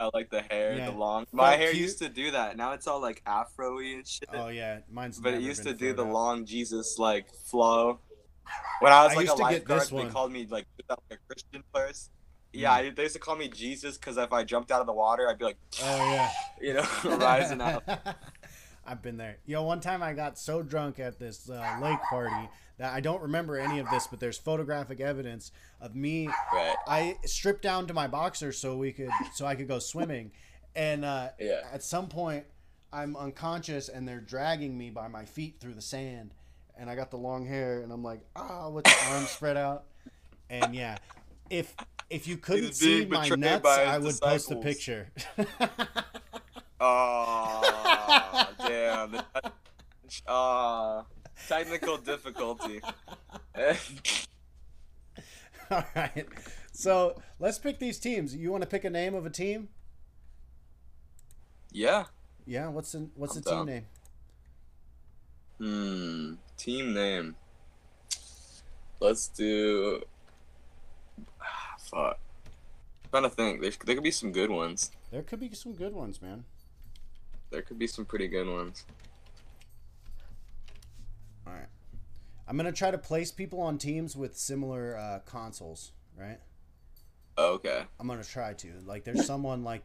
[0.00, 0.90] I like the hair, Yeah.
[0.90, 1.26] the long.
[1.32, 1.82] My hair cute.
[1.82, 2.56] used to do that.
[2.56, 4.28] Now it's all like afro-y and shit.
[4.32, 5.20] oh yeah, mine's.
[5.20, 6.12] but it used to do the out.
[6.12, 8.00] long Jesus like flow.
[8.80, 11.62] When I was I like used a lifeguard, they called me like like a Christian
[11.74, 12.10] first.
[12.52, 12.86] Yeah, hmm.
[12.86, 15.28] I- they used to call me Jesus because if I jumped out of the water,
[15.28, 16.30] I'd be like, Oh yeah.
[16.60, 17.84] you know, rising out.
[18.84, 19.38] I've been there.
[19.46, 23.22] Yo, one time I got so drunk at this uh, lake party that I don't
[23.22, 26.28] remember any of this, but there's photographic evidence of me.
[26.52, 26.74] Right.
[26.88, 30.32] I stripped down to my boxers so we could so I could go swimming,
[30.74, 31.60] and uh, Yeah.
[31.72, 32.44] at some point
[32.92, 36.34] I'm unconscious and they're dragging me by my feet through the sand,
[36.76, 39.84] and I got the long hair and I'm like ah with the arms spread out,
[40.50, 40.98] and yeah,
[41.50, 41.76] if
[42.10, 45.08] if you couldn't see my nuts, I would post a picture.
[46.84, 49.20] Oh, damn.
[50.26, 51.02] Uh,
[51.48, 52.80] technical difficulty.
[55.70, 56.26] All right.
[56.72, 58.34] So let's pick these teams.
[58.34, 59.68] You want to pick a name of a team?
[61.70, 62.04] yeah.
[62.46, 62.66] Yeah.
[62.68, 63.66] What's the What's I'm the team down.
[63.66, 63.86] name?
[65.58, 66.34] Hmm.
[66.56, 67.36] Team name.
[69.00, 70.02] Let's do.
[71.40, 72.18] Ah, fuck.
[73.04, 73.60] I'm trying to think.
[73.60, 74.90] There, there could be some good ones.
[75.12, 76.44] There could be some good ones, man.
[77.52, 78.86] There could be some pretty good ones.
[81.46, 81.68] All right.
[82.48, 85.92] I'm gonna try to place people on teams with similar uh, consoles.
[86.18, 86.38] Right.
[87.36, 87.84] Oh, okay.
[88.00, 88.68] I'm gonna try to.
[88.86, 89.82] Like, there's someone like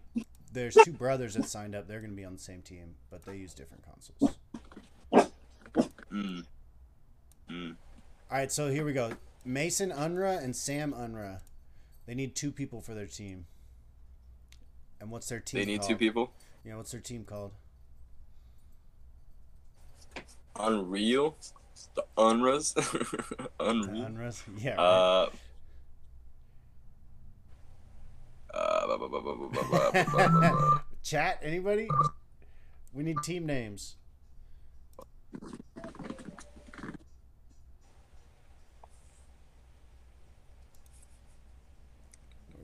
[0.54, 1.90] there's two brothers that signed up.
[1.90, 4.38] They're gonna be on the same team, but they use different consoles.
[6.10, 6.40] Hmm.
[7.50, 7.72] Hmm.
[8.32, 8.52] All right.
[8.52, 9.12] So here we go.
[9.44, 11.42] Mason Unra and Sam Unra.
[12.06, 13.46] They need two people for their team.
[15.02, 15.60] And what's their team?
[15.60, 15.90] They need called?
[15.90, 16.32] two people.
[16.68, 17.54] Yeah, what's their team called?
[20.60, 21.38] Unreal,
[21.96, 22.76] the Unras,
[23.58, 24.04] Unreal.
[24.04, 24.76] The Unras, yeah.
[24.76, 25.30] Right.
[28.54, 28.58] Uh,
[29.74, 31.88] uh, Chat, anybody?
[32.92, 33.96] We need team names.
[35.40, 35.48] We're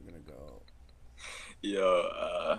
[0.05, 0.61] gonna go.
[1.61, 2.57] Yo, uh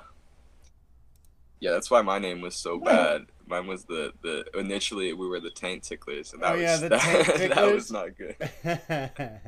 [1.64, 3.24] yeah, that's why my name was so bad.
[3.46, 6.76] Mine was the the initially we were the taint ticklers, and that Oh, was yeah,
[6.88, 8.36] that, that was not good.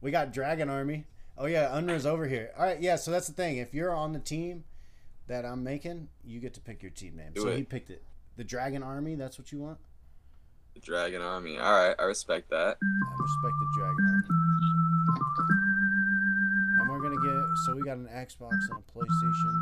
[0.00, 1.04] we got Dragon Army.
[1.36, 2.50] Oh yeah, Unra's over here.
[2.56, 2.96] All right, yeah.
[2.96, 3.58] So that's the thing.
[3.58, 4.64] If you're on the team
[5.26, 7.32] that I'm making, you get to pick your team name.
[7.34, 7.58] Do so it.
[7.58, 8.02] he picked it.
[8.38, 9.14] The Dragon Army.
[9.16, 9.76] That's what you want.
[10.72, 11.58] The Dragon Army.
[11.58, 12.78] All right, I respect that.
[12.80, 14.24] I respect the Dragon Army.
[16.80, 19.60] And we're gonna get so we got an Xbox and a PlayStation.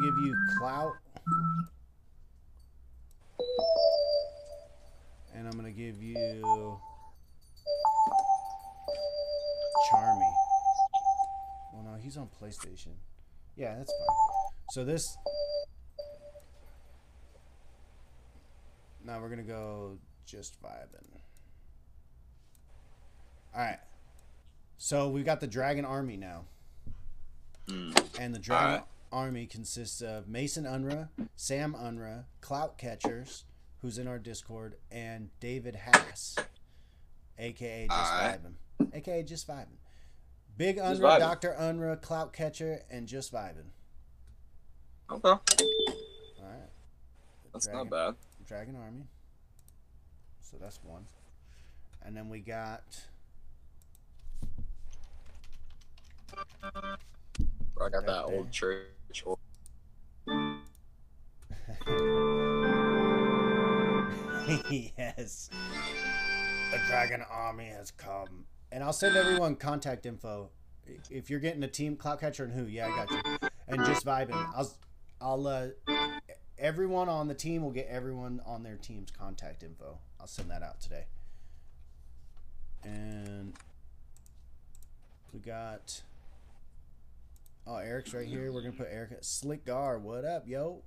[0.00, 0.92] Gonna give you Clout.
[5.34, 6.16] And I'm gonna give you
[9.90, 10.32] Charmy.
[11.72, 12.94] Well no, he's on PlayStation.
[13.56, 14.16] Yeah, that's fine.
[14.70, 15.16] So this
[19.04, 21.20] Now we're gonna go just vibing.
[23.54, 23.80] Alright.
[24.78, 26.44] So we've got the Dragon Army now.
[27.68, 27.92] Hmm.
[28.18, 28.82] And the Dragon.
[29.12, 33.44] Army consists of Mason Unra, Sam Unra, Clout Catchers,
[33.82, 36.36] who's in our Discord, and David Hass,
[37.38, 38.40] aka Just Alright.
[38.42, 39.78] Vibin, aka Just Vibin.
[40.56, 43.70] Big Unra, Doctor Unra, Clout Catcher, and Just Vibin.
[45.10, 45.40] Okay, All
[46.42, 46.70] right.
[47.52, 48.14] that's Dragon, not bad.
[48.46, 49.06] Dragon Army.
[50.40, 51.06] So that's one,
[52.02, 52.84] and then we got
[56.32, 58.50] I got Right that old old
[64.96, 65.50] yes.
[66.70, 68.44] The Dragon Army has come.
[68.72, 70.50] And I'll send everyone contact info.
[71.10, 72.64] If you're getting a team, Cloudcatcher and who?
[72.66, 73.20] Yeah, I got you.
[73.68, 74.34] And just vibing.
[74.56, 74.72] I'll,
[75.20, 75.68] I'll, uh,
[76.58, 79.98] everyone on the team will get everyone on their team's contact info.
[80.20, 81.06] I'll send that out today.
[82.82, 83.54] And
[85.32, 86.02] we got,
[87.66, 88.52] oh, Eric's right here.
[88.52, 89.98] We're to put Eric, at Slick Gar.
[89.98, 90.82] What up, yo?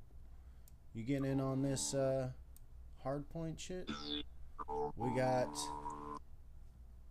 [0.94, 2.30] You getting in on this, uh,
[3.04, 3.90] hard point shit?
[4.96, 5.50] We got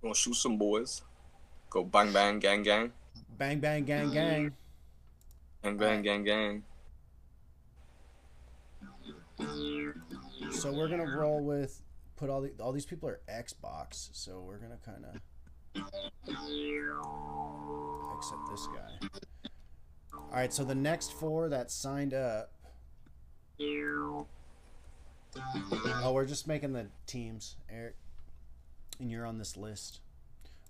[0.02, 1.02] Gonna shoot some boys.
[1.70, 2.92] Go bang bang gang gang.
[3.38, 4.52] Bang Bang Gang Gang.
[5.62, 6.64] Bang bang gang gang.
[10.50, 11.82] So we're gonna roll with
[12.16, 15.14] put all the all these people are Xbox, so we're gonna kind of
[18.16, 19.08] except this guy.
[20.32, 22.50] All right, so the next four that signed up.
[26.02, 27.96] Oh, we're just making the teams, Eric,
[28.98, 30.00] and you're on this list.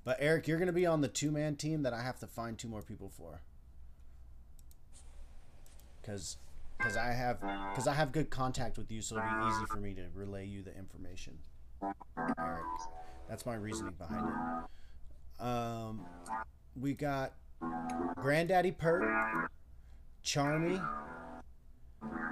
[0.05, 2.67] But Eric, you're gonna be on the two-man team that I have to find two
[2.67, 3.41] more people for.
[6.05, 6.39] Cause,
[6.81, 7.41] cause I have,
[7.77, 10.45] cause I have good contact with you, so it'll be easy for me to relay
[10.45, 11.39] you the information.
[13.29, 15.45] That's my reasoning behind it.
[15.45, 16.05] Um,
[16.75, 17.35] we got
[18.17, 19.03] Granddaddy Pert,
[20.25, 20.85] Charmy,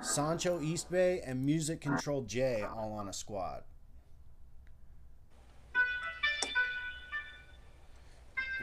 [0.00, 3.62] Sancho East Bay, and Music Control J all on a squad.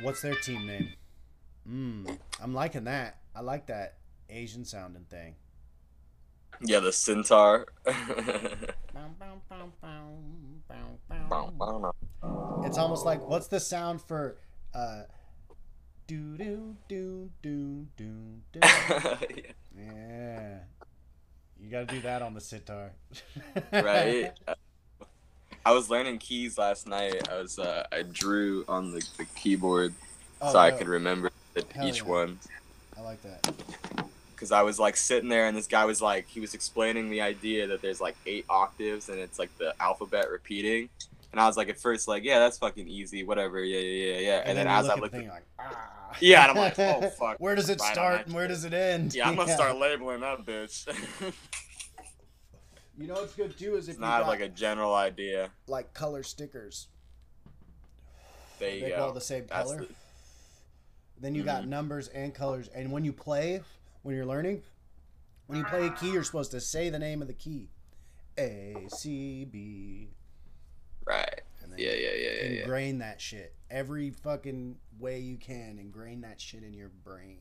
[0.02, 0.94] What's their team name?
[1.70, 3.18] Mm, I'm liking that.
[3.36, 3.96] I like that
[4.30, 5.36] Asian sounding thing.
[6.62, 7.68] Yeah, the centaur.
[12.66, 14.38] It's almost like what's the sound for
[14.74, 15.04] uh
[16.08, 18.12] do do do do do
[18.52, 18.60] do
[19.78, 20.60] Yeah.
[21.60, 22.92] You gotta do that on the sitar.
[23.72, 24.32] right?
[25.66, 27.28] I was learning keys last night.
[27.30, 29.94] I was uh, I drew on the, the keyboard
[30.42, 31.32] Oh, so I could remember
[31.84, 32.04] each yeah.
[32.04, 32.40] one.
[32.96, 33.56] I like that.
[34.34, 37.22] Because I was like sitting there and this guy was like he was explaining the
[37.22, 40.90] idea that there's like eight octaves and it's like the alphabet repeating.
[41.32, 44.20] And I was like at first like yeah that's fucking easy whatever yeah yeah yeah
[44.20, 46.18] yeah and, then, you as look I at looked the at thing, you're like, ah.
[46.22, 47.38] Yeah, and I'm like, oh, fuck.
[47.40, 49.14] Where does it Right start and where does it end?
[49.14, 50.88] yeah I'm gonna start labeling that bitch.
[53.00, 55.52] You know what's good too is if it's you not got like a general idea.
[55.68, 56.88] like color stickers.
[58.58, 58.96] There you They go.
[59.06, 59.82] all the same That's color.
[59.86, 59.90] the-
[61.20, 61.68] Then you got Mhm.
[61.68, 63.62] numbers and colors, and when you play,
[64.02, 64.64] when you're learning,
[65.46, 67.70] when you play a key, you're supposed to say the name of the key,
[68.38, 70.10] A C B,
[71.78, 72.62] then Yeah yeah yeah yeah yeah.
[72.62, 75.78] ingrain that shit every fucking way you can.
[75.80, 77.40] Ingrain that shit in your brain.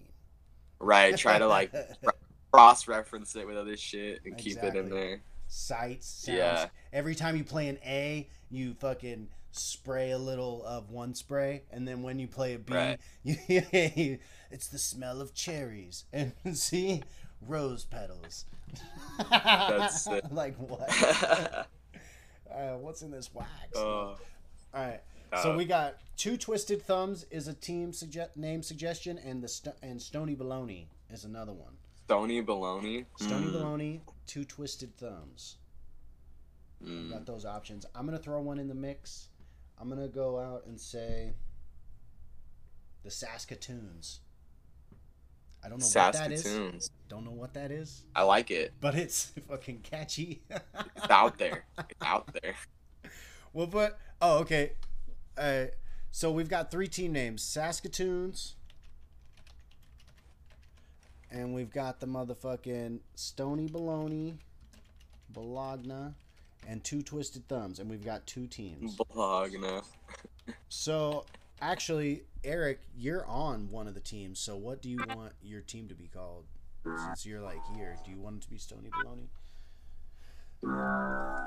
[0.79, 1.17] Right.
[1.17, 1.73] Try to like
[2.53, 5.21] cross reference it with other shit and keep it in there.
[5.49, 6.09] sights.
[6.09, 6.39] Sounds.
[6.39, 6.67] Yeah.
[6.93, 11.89] Every time you play an A, you fucking spray a little of one spray, and
[11.89, 12.99] then when you play a B, Right.
[13.25, 14.19] you,
[14.51, 17.03] it's the smell of cherries, and see
[17.41, 18.45] rose petals.
[19.31, 21.69] That's like what?
[22.53, 23.49] Uh, what's in this wax?
[23.77, 24.17] uh, All
[24.75, 25.01] right.
[25.43, 29.49] So uh, we got two twisted thumbs is a team suggest name suggestion, and the
[29.49, 31.75] st- and Stony Baloney is another one.
[32.05, 33.05] Stony baloney.
[33.17, 35.57] Stony Mm, Baloney, two twisted thumbs.
[36.85, 37.11] mm.
[37.11, 37.85] got those options.
[37.95, 39.29] I'm gonna throw one in the mix.
[39.79, 41.35] I'm gonna go out and say
[43.03, 44.21] the Saskatoons.
[45.67, 46.91] I don't know what that is.
[47.09, 48.73] Don't know what that is, I like it.
[48.81, 50.43] but it's fucking catchy.
[50.49, 51.65] It's out there.
[51.91, 52.55] It's out there.
[53.53, 53.97] we'll put.
[54.23, 54.73] Oh, okay.
[55.37, 55.65] Uh,
[56.13, 58.55] so we've got three team names: Saskatoons,
[61.33, 64.37] and we've got the motherfucking Stony Baloney,
[65.31, 66.15] Bologna,
[66.69, 68.97] and two Twisted Thumbs, and we've got two teams.
[69.13, 69.83] Blog now.
[70.69, 71.25] So,
[71.61, 74.39] actually, Eric, you're on one of the teams.
[74.39, 76.45] So, what do you want your team to be called?
[76.85, 79.27] Since you're like here, do you want it to be Stony Baloney?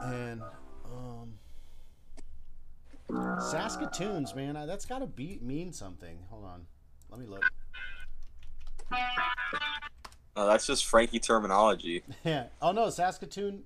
[0.04, 0.42] And
[0.86, 1.34] um,
[3.40, 6.20] Saskatoons, man, I, that's got to be mean something.
[6.30, 6.66] Hold on,
[7.10, 7.46] let me look.
[10.36, 12.04] Oh, that's just Frankie terminology.
[12.24, 12.46] Yeah.
[12.62, 13.64] Oh no, Saskatoon.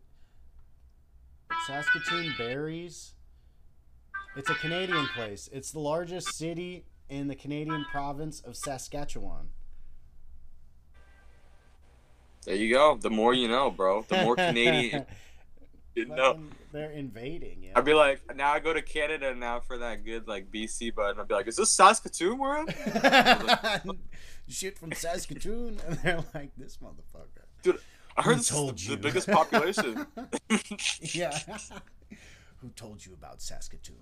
[1.67, 3.12] Saskatoon Berries.
[4.35, 5.49] It's a Canadian place.
[5.53, 9.49] It's the largest city in the Canadian province of Saskatchewan.
[12.45, 12.97] There you go.
[12.99, 14.03] The more you know, bro.
[14.07, 15.05] The more Canadian
[15.95, 16.39] you know.
[16.71, 17.63] They're invading.
[17.63, 17.73] Yeah.
[17.75, 21.21] I'd be like, now I go to Canada now for that good like BC button.
[21.21, 22.73] I'd be like, is this Saskatoon world?
[24.47, 27.77] Shit from Saskatoon, and they're like, "This motherfucker." Dude,
[28.17, 30.05] I heard Who this is the, the biggest population.
[30.99, 31.39] yeah.
[32.57, 33.95] Who told you about Saskatoon?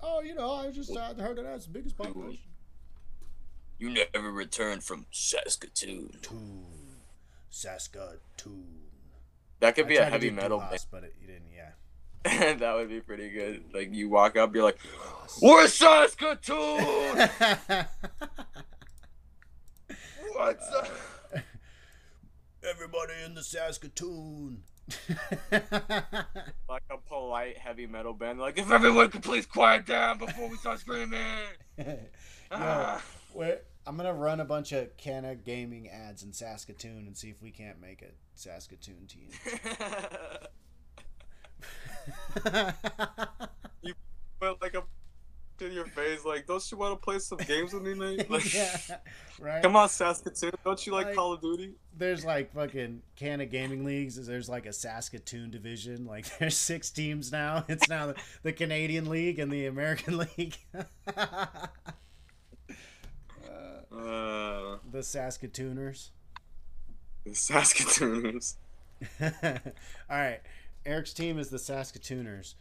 [0.00, 2.42] Oh, you know, I just uh, heard it has the biggest population.
[3.78, 6.18] you never returned from Saskatoon.
[6.22, 6.66] Toon.
[7.50, 8.82] Saskatoon.
[9.60, 10.86] That could be I a tried to heavy metal Duhas, band.
[10.90, 11.50] but it, you didn't.
[11.54, 12.54] Yeah.
[12.54, 13.64] that would be pretty good.
[13.74, 14.78] Like you walk up, you're like,
[15.42, 17.28] "We're Saskatoon."
[20.34, 20.88] What's up?
[22.68, 24.62] Everybody in the Saskatoon.
[26.68, 28.38] Like a polite heavy metal band.
[28.38, 31.20] Like, if everyone could please quiet down before we start screaming.
[32.50, 33.02] Ah.
[33.34, 37.42] Wait, I'm gonna run a bunch of Kanna gaming ads in Saskatoon and see if
[37.42, 39.28] we can't make a Saskatoon team.
[44.40, 44.84] But like a
[45.62, 48.30] in your face, like, don't you want to play some games with me, mate?
[48.30, 48.76] Like, yeah,
[49.40, 49.62] right.
[49.62, 50.52] Come on, Saskatoon.
[50.64, 51.74] Don't you like, Like- Call of Duty?
[51.96, 54.24] There's like fucking Kanna gaming leagues.
[54.24, 56.06] There's like a Saskatoon division.
[56.06, 57.64] Like there's six teams now.
[57.68, 60.56] It's now the, the Canadian League and the American League.
[61.16, 61.66] Uh,
[63.90, 66.10] Uh, the Saskatooners.
[67.24, 68.54] the Saskatooners.
[69.20, 69.28] All
[70.08, 70.40] right.
[70.86, 72.54] Eric's team is the Saskatooners.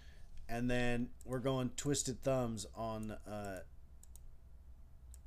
[0.50, 3.60] And then we're going Twisted Thumbs on uh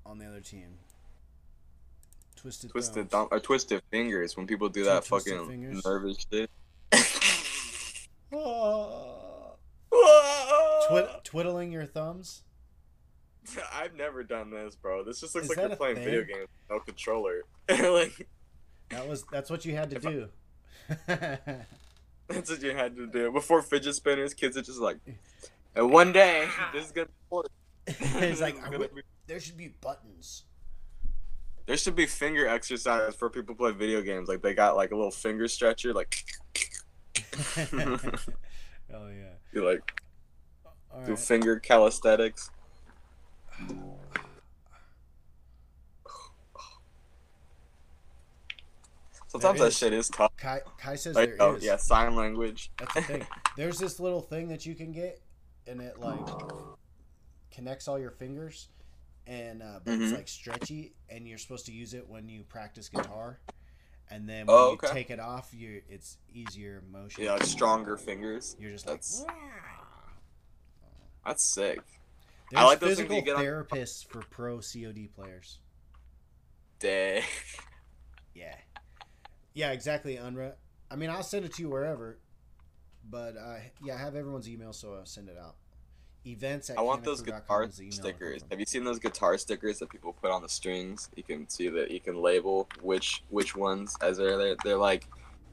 [0.06, 0.78] on the other team.
[2.36, 3.10] Twisted, Twisted Thumbs.
[3.10, 5.84] thumb or twisted fingers when people do that twisted fucking fingers.
[5.84, 6.50] nervous shit.
[11.24, 12.42] Twiddling your thumbs?
[13.72, 15.02] I've never done this, bro.
[15.04, 17.42] This just looks Is like you're playing video games, no controller.
[17.68, 18.26] like
[18.90, 20.28] That was that's what you had to do.
[22.30, 24.34] that's what you had to do before fidget spinners.
[24.34, 24.98] Kids are just like,
[25.74, 27.08] and one day this is gonna.
[27.30, 27.46] work.
[27.86, 30.44] it's like This is I gonna would- be- there should be buttons.
[31.66, 34.28] there should be finger exercise for people who play video games.
[34.28, 35.92] Like they got like a little finger stretcher.
[35.92, 36.24] Like
[38.92, 39.34] oh yeah.
[39.52, 40.00] you like
[40.92, 41.18] All do right.
[41.18, 42.50] finger calisthenics.
[43.70, 43.99] Oh.
[49.30, 50.36] Sometimes that shit is tough.
[50.36, 51.64] Kai, Kai says Like, there oh is.
[51.64, 52.70] yeah, sign language.
[52.78, 53.26] That's the thing.
[53.56, 55.20] There's this little thing that you can get,
[55.66, 56.18] and it like
[57.52, 58.68] connects all your fingers,
[59.28, 60.16] and uh, but it's Mhm.
[60.16, 63.38] like stretchy, and you're supposed to use it when you practice guitar,
[64.10, 67.22] and then when Oh, you take it off, you it's easier motion.
[67.22, 68.56] Yeah, like stronger fingers.
[68.58, 69.36] You're just That's- like.
[71.24, 71.78] That's sick.
[72.50, 75.60] There's like those physical get on- therapists for pro COD players.
[76.80, 77.22] Day.
[78.34, 78.56] Yeah.
[79.54, 80.54] Yeah, exactly, Unra.
[80.90, 82.18] I mean, I'll send it to you wherever,
[83.08, 85.56] but uh, yeah, I have everyone's email, so I'll send it out.
[86.26, 88.42] Events at I want those guitar stickers.
[88.50, 91.08] Have you seen those guitar stickers that people put on the strings?
[91.16, 94.54] You can see that you can label which which ones as they're there.
[94.62, 95.06] They're like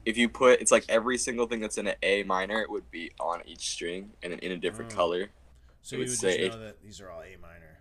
[0.04, 2.90] if you put it's like every single thing that's in an A minor it would
[2.90, 4.96] be on each string and in a different Oh.
[4.96, 5.30] color.
[5.80, 7.80] So it you would would say just know that these are all A minor.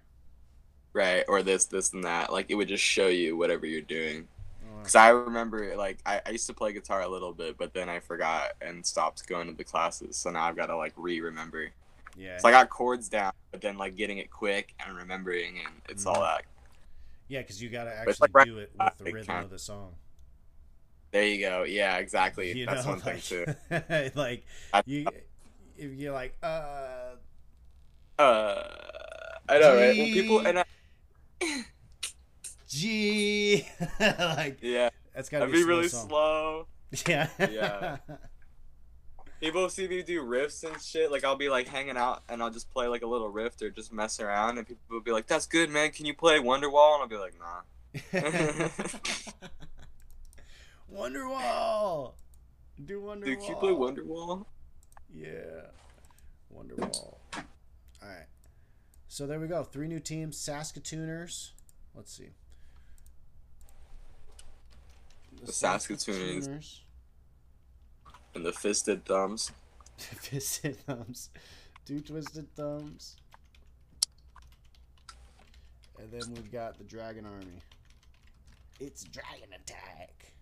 [0.93, 2.32] Right, or this, this, and that.
[2.32, 4.30] Like it would just show you whatever you're doing.
[4.80, 7.89] Because I remember, like, I, I used to play guitar a little bit, but then
[7.89, 10.15] I forgot and stopped going to the classes.
[10.17, 11.71] So now I've got to like re-remember.
[12.17, 12.38] yeah.
[12.38, 16.05] So I got chords down, but then like getting it quick and remembering, and it's
[16.05, 16.21] all Mhm.
[16.38, 16.45] that.
[17.28, 19.59] yeah, because you got to actually like right- do it with the rhythm of the
[19.59, 19.93] song.
[21.11, 21.63] There you go.
[21.63, 22.51] Yeah, exactly.
[22.57, 23.45] You That's know, one thing too.
[24.15, 24.45] like
[24.86, 25.05] you,
[25.78, 27.15] if you're like, uh,
[28.19, 28.63] Uh,
[29.49, 29.95] I know, right?
[29.97, 30.65] Well, people and I,
[32.68, 33.65] G,
[33.99, 36.07] like yeah, that's gotta I'd be, be slow really song.
[36.09, 36.68] slow.
[37.05, 37.28] Yeah.
[37.38, 37.97] Yeah.
[39.41, 41.11] People see me do riffs and shit.
[41.11, 43.70] Like I'll be like hanging out and I'll just play like a little riff or
[43.70, 45.91] just mess around, and people will be like, "That's good, man.
[45.91, 47.61] Can you play Wonderwall?" And I'll be like, "Nah."
[50.93, 52.13] Wonderwall.
[52.84, 53.26] Do Wonderwall.
[53.26, 54.45] Dude, can you play Wonderwall?
[55.13, 55.72] Yeah.
[56.55, 57.15] Wonderwall.
[57.36, 57.43] All
[58.01, 58.26] right.
[59.07, 59.63] So there we go.
[59.63, 60.38] Three new teams.
[60.38, 61.51] Saskatooners.
[61.95, 62.30] Let's see.
[65.45, 66.47] The Saskatooners.
[66.47, 66.79] Saskatooners.
[68.35, 69.51] And the fisted thumbs.
[69.97, 71.29] Fisted thumbs.
[71.85, 73.15] Two twisted thumbs.
[75.99, 77.61] And then we've got the Dragon Army.
[78.79, 80.33] It's Dragon Attack.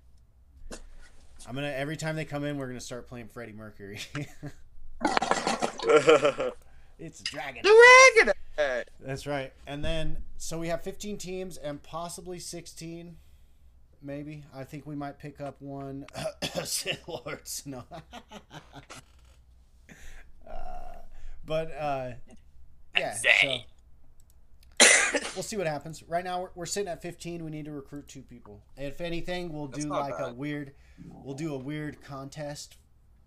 [1.47, 3.99] I'm gonna every time they come in, we're gonna start playing Freddie Mercury.
[6.99, 7.63] it's Dragon.
[7.63, 8.87] Dragon Attack.
[8.99, 9.53] That's right.
[9.67, 13.15] And then so we have 15 teams and possibly 16,
[14.01, 14.43] maybe.
[14.53, 16.05] I think we might pick up one
[16.63, 17.63] Sith Lords.
[17.65, 17.83] No.
[20.49, 20.51] uh,
[21.45, 22.11] but uh,
[22.97, 23.13] yeah.
[23.13, 23.57] So
[25.35, 26.03] we'll see what happens.
[26.03, 27.43] Right now we're, we're sitting at 15.
[27.43, 28.61] We need to recruit two people.
[28.77, 30.73] If anything, we'll That's do like a weird.
[31.23, 32.77] We'll do a weird contest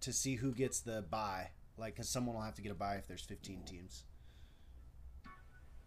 [0.01, 1.51] to see who gets the buy.
[1.77, 4.05] Like, because someone will have to get a buy if there's 15 teams.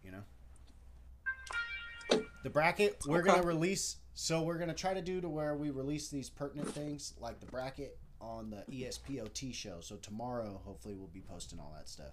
[0.04, 0.22] You know.
[2.42, 3.30] The bracket we're Okay.
[3.30, 3.96] gonna release.
[4.14, 7.46] So we're gonna try to do to where we release these pertinent things like the
[7.46, 9.78] bracket on the ESPOT show.
[9.80, 12.12] So tomorrow, hopefully, we'll be posting all that stuff.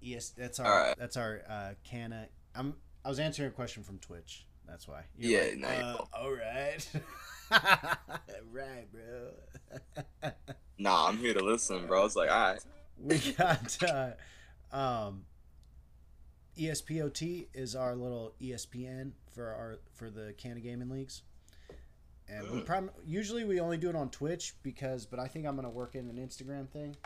[0.00, 0.96] Yes, that's our Alright.
[0.98, 2.28] that's our uh, Kanna.
[2.54, 2.74] I'm
[3.04, 4.46] I was answering a question from Twitch.
[4.66, 5.02] That's why.
[5.18, 6.86] Yeah, Like, uh, all right,
[8.92, 10.30] bro.
[10.78, 12.06] Nah, I'm here to listen, bro.
[12.06, 12.64] It's like, alright.
[12.98, 14.12] we got uh,
[14.74, 15.24] um
[16.58, 21.22] ESPOT is our little ESPN for our for the Kanna Gaming Leagues.
[22.28, 25.56] And we prim- usually we only do it on Twitch because, but I think I'm
[25.56, 26.96] gonna work in an Instagram thing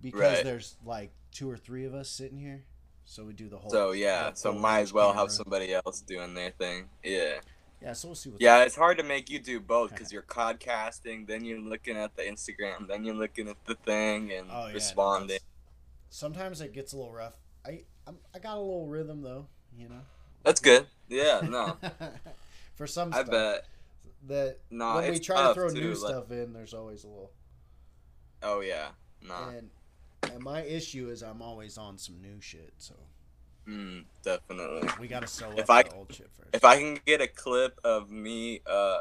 [0.00, 0.44] because Right.
[0.44, 2.64] there's like two or three of us sitting here,
[3.04, 3.70] so we do the whole.
[3.70, 5.22] So yeah, so might as well camera.
[5.22, 6.88] have somebody else doing their thing.
[7.02, 7.40] Yeah.
[7.80, 8.40] Yeah, so we'll see what.
[8.40, 12.14] Yeah, it's hard to make you do both because you're podcasting, then you're looking at
[12.16, 15.28] the Instagram, then you're looking at the thing and Oh, yeah, no, responding.
[15.28, 15.44] that's-
[16.10, 17.34] Sometimes it gets a little rough.
[17.66, 20.00] I I'm, I got a little rhythm though, you know.
[20.44, 20.86] That's good.
[21.08, 21.76] Yeah, no,
[22.76, 23.64] For some I stuff bet.
[24.28, 27.08] that No, when we try to throw too, new like- stuff in, there's always a
[27.08, 27.30] little.
[28.42, 28.88] Oh yeah,
[29.26, 29.70] no, And
[30.32, 32.94] and my issue is I'm always on some new shit, so
[33.66, 34.88] mm, definitely.
[35.00, 36.50] we gotta sell If up I- the old shit first.
[36.52, 38.98] If I can get a clip of me uh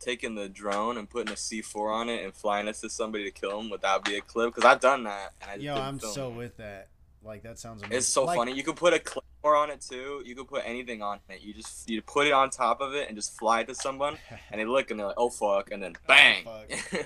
[0.00, 3.30] taking the drone and putting a C4 on it and flying it to somebody to
[3.32, 4.54] kill him, would that be a clip?
[4.54, 5.32] Because I've done that.
[5.42, 6.34] And I Yo, I'm film so it.
[6.36, 6.88] with that.
[7.24, 7.98] Like that sounds amazing.
[7.98, 8.52] It's so Like, funny.
[8.54, 9.00] You could put a
[9.42, 10.22] claymore on it too.
[10.24, 11.40] You could put anything on it.
[11.40, 14.16] You just you put it on top of it and just fly it to someone,
[14.50, 16.44] and they look and they're like, "Oh fuck," and then bang.
[16.46, 17.02] Oh, fuck, yeah.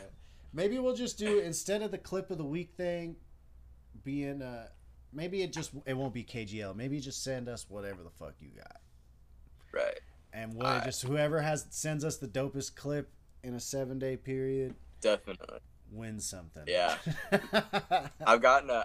[0.52, 3.16] Maybe we'll just do instead of the clip of the week thing
[4.04, 4.66] being uh
[5.12, 6.74] maybe it just it won't be KGL.
[6.76, 8.80] Maybe just send us whatever the fuck you got.
[9.72, 10.00] right.
[10.34, 10.84] And we'll Alright.
[10.84, 13.10] just whoever has sends us the dopest clip
[13.44, 15.58] in a 7-day period Definitely.
[15.90, 16.62] wins something.
[16.66, 16.96] Yeah.
[18.26, 18.82] I've gotten a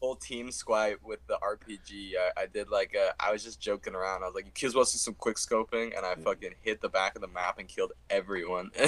[0.00, 2.12] whole team swipe with the RPG.
[2.16, 4.22] I, I did like a, I was just joking around.
[4.22, 6.80] I was like, "You kids want to see some quick scoping?" And I fucking hit
[6.80, 8.70] the back of the map and killed everyone.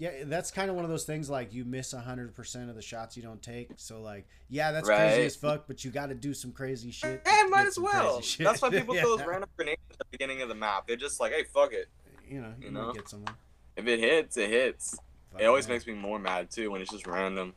[0.00, 3.18] Yeah, that's kind of one of those things like you miss 100% of the shots
[3.18, 3.68] you don't take.
[3.76, 7.20] So like, yeah, that's crazy as fuck, but you got to do some crazy shit.
[7.28, 8.22] Hey, might as well.
[8.38, 10.86] That's why people throw those random grenades at the beginning of the map.
[10.86, 11.88] They're just like, "Hey, fuck it.
[12.26, 12.92] You know, you, You know?
[12.94, 13.34] get someone.
[13.76, 14.96] If it hits, it hits."
[15.32, 15.74] Fuck It always yeah.
[15.74, 17.52] makes me more mad too when it's just random.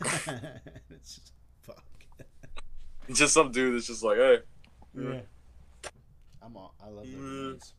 [0.90, 1.32] it's just,
[1.62, 1.84] fuck.
[3.08, 4.38] It's just some dude that's just like, "Hey."
[4.94, 5.20] Yeah.
[6.42, 7.44] I'm all, I love the Mm.
[7.44, 7.74] grenades.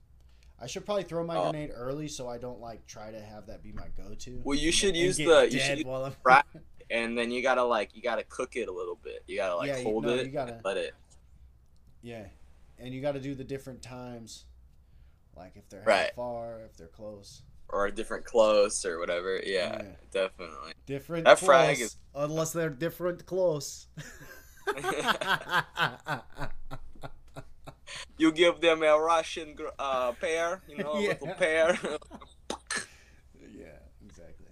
[0.59, 1.51] I should probably throw my Oh.
[1.51, 4.41] grenade early so I don't like try to have that be my go-to.
[4.43, 6.43] Well, you should and use get the- you should use while I'm fry-
[6.89, 9.23] And then you gotta like, you gotta cook it a little bit.
[9.27, 10.93] You gotta like Yeah, you- hold no, it, you gotta- and let it.
[12.01, 12.27] Yeah,
[12.77, 14.45] and you got to do the different times,
[15.35, 16.13] like if they're Right.
[16.15, 17.41] far, if they're close.
[17.73, 19.39] Or a different close or whatever.
[19.43, 19.83] Yeah, Yeah.
[20.11, 20.73] definitely.
[20.85, 23.87] Different That close, frag is- unless they're different close.
[28.17, 31.07] You give them a Russian uh, pear, you know, a Yeah.
[31.09, 31.77] little pear.
[33.53, 34.47] yeah, exactly.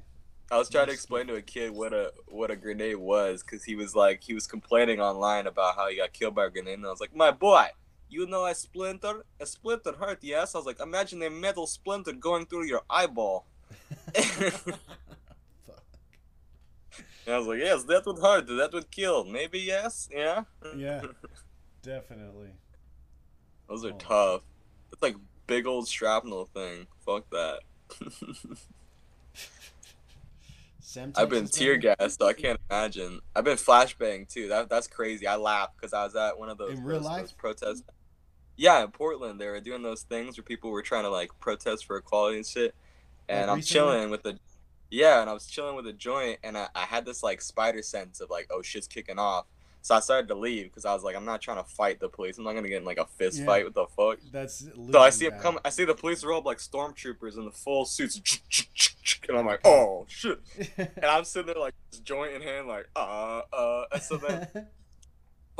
[0.51, 3.63] I was trying to explain to a kid what a what a grenade was because
[3.63, 6.73] he was like he was complaining online about how he got killed by a grenade,
[6.79, 7.67] and I was like, my boy.
[8.11, 9.25] You know a splinter?
[9.39, 10.53] A splinter hurt, yes?
[10.53, 13.45] I was like, imagine a metal splinter going through your eyeball.
[14.13, 14.79] Fuck.
[17.25, 18.47] And I was like, yes, that would hurt.
[18.47, 19.23] That would kill.
[19.23, 20.09] Maybe yes.
[20.11, 20.43] Yeah.
[20.75, 21.03] Yeah,
[21.83, 22.49] definitely.
[23.69, 23.97] Those are Oh.
[23.97, 24.41] tough.
[24.91, 25.15] It's like
[25.47, 26.87] big old shrapnel thing.
[27.05, 27.59] Fuck that.
[31.15, 31.95] I've been tear better?
[31.97, 33.21] gassed, so I can't imagine.
[33.33, 34.49] I've been flashbang too.
[34.49, 35.25] That that's crazy.
[35.25, 37.21] I laughed because I was at one of those, In real those- life?
[37.21, 37.83] those protests.
[38.61, 41.83] Yeah, in Portland, they were doing those things where people were trying to like protest
[41.85, 42.75] for equality and shit.
[43.27, 43.93] And Like I'm recently?
[43.95, 44.37] chilling with the,
[44.91, 47.81] yeah, and I was chilling with a joint, and I, I had this like spider
[47.81, 49.47] sense of like, oh shit's kicking off.
[49.81, 52.07] So I started to leave because I was like, I'm not trying to fight the
[52.07, 52.37] police.
[52.37, 53.45] I'm not gonna get in like a fist Yeah.
[53.47, 53.63] fight.
[53.63, 54.19] What the fuck?
[54.31, 55.41] That's So I see him bad.
[55.41, 55.59] come.
[55.65, 58.21] I see the police are all like stormtroopers in the full suits,
[59.27, 60.39] and I'm like, oh shit.
[60.77, 63.85] And I'm sitting there like this joint in hand, like uh uh.
[63.91, 64.47] And so then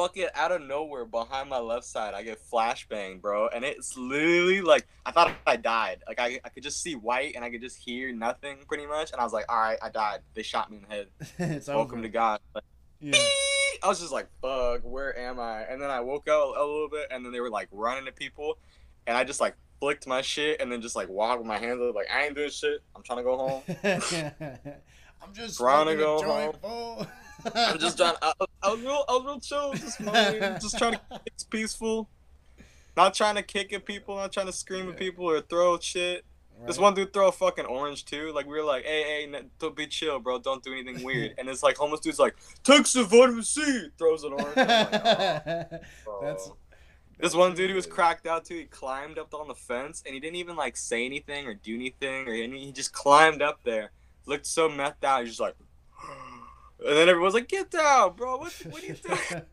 [0.02, 3.96] fuck it, out of nowhere behind my left side, I get flashbang, bro, and it's
[3.98, 6.04] literally like I thought I died.
[6.08, 9.12] Like I, I could just see white and I could just hear nothing pretty much,
[9.12, 10.22] and I was like, all right, I died.
[10.34, 11.08] They shot me in the head.
[11.58, 12.08] it's Welcome over.
[12.08, 12.40] to God.
[12.56, 12.64] Like,
[13.00, 13.18] Yeah.
[13.84, 15.62] I was just like, fuck, where am I?
[15.64, 18.12] And then I woke up a little bit, and then they were like running to
[18.12, 18.58] people,
[19.08, 21.82] and I just like flicked my shit, and then just like walked with my hands
[21.82, 22.82] up, like I ain't doing shit.
[22.96, 23.62] I'm trying to go home.
[25.24, 27.08] I'm just Trying to go fool.
[27.56, 28.16] I'm just trying.
[28.22, 28.34] I,
[28.64, 29.06] I was real.
[29.08, 29.74] I was real chill.
[29.74, 31.02] Just, smoking, just trying to.
[31.26, 32.10] It's peaceful.
[32.98, 34.16] Not trying to kick at people.
[34.16, 36.26] Not trying to scream at people or throw shit.
[36.68, 38.32] This one dude throw a fucking orange too.
[38.34, 40.40] Like we were like, hey, hey, don't be chill, bro.
[40.40, 41.34] Don't do anything weird.
[41.38, 43.90] And it's like homeless dude's like, take some vitamin C.
[43.98, 44.56] Throws an orange.
[44.56, 46.52] Like, oh, That's.
[47.20, 48.56] This one dude who was cracked out too.
[48.56, 51.76] He climbed up on the fence and he didn't even like say anything or do
[51.76, 52.66] anything or any.
[52.66, 53.92] He just climbed up there.
[54.26, 55.22] Looked so methed out.
[55.22, 55.56] He's just like,
[56.04, 56.31] oh,
[56.86, 58.38] and then everyone's like, get down, bro.
[58.38, 59.44] What what are you doing?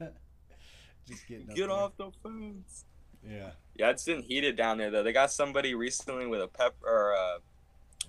[1.06, 1.70] Just getting up Get there.
[1.76, 2.84] off the fence.
[3.26, 3.50] Yeah.
[3.76, 5.02] Yeah, it's been heated down there though.
[5.02, 7.38] They got somebody recently with a pep or a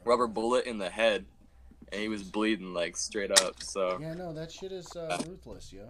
[0.05, 1.25] rubber bullet in the head,
[1.91, 3.61] and he was bleeding like straight up.
[3.61, 5.87] So Yeah, no, that shit is uh, ruthless, yo.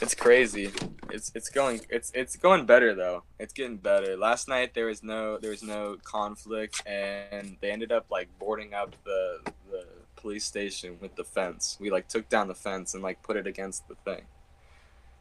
[0.00, 0.70] It's crazy.
[1.10, 3.24] It's it's going it's it's going better though.
[3.40, 4.16] It's getting better.
[4.16, 8.72] Last night there was no there was no conflict and they ended up like boarding
[8.74, 9.40] up the
[9.70, 9.84] the
[10.22, 11.76] police station with the fence.
[11.80, 14.22] We like took down the fence and like put it against the thing.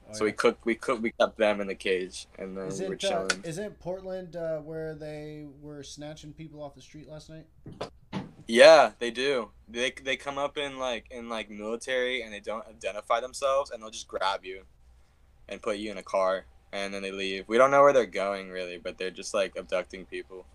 [0.10, 0.36] Oh, so we yeah.
[0.38, 3.04] cooked we cooked we kept them in the cage and then Is we were it
[3.04, 3.44] uh, chilling.
[3.44, 7.48] isn't Portland uh, where they were snatching people off the street last night?
[8.48, 9.50] Yeah, they do.
[9.68, 13.82] They they come up in like in like military and they don't identify themselves and
[13.82, 14.64] they'll just grab you
[15.50, 17.46] and put you in a car and then they leave.
[17.48, 20.46] We don't know where they're going really, but they're just like abducting people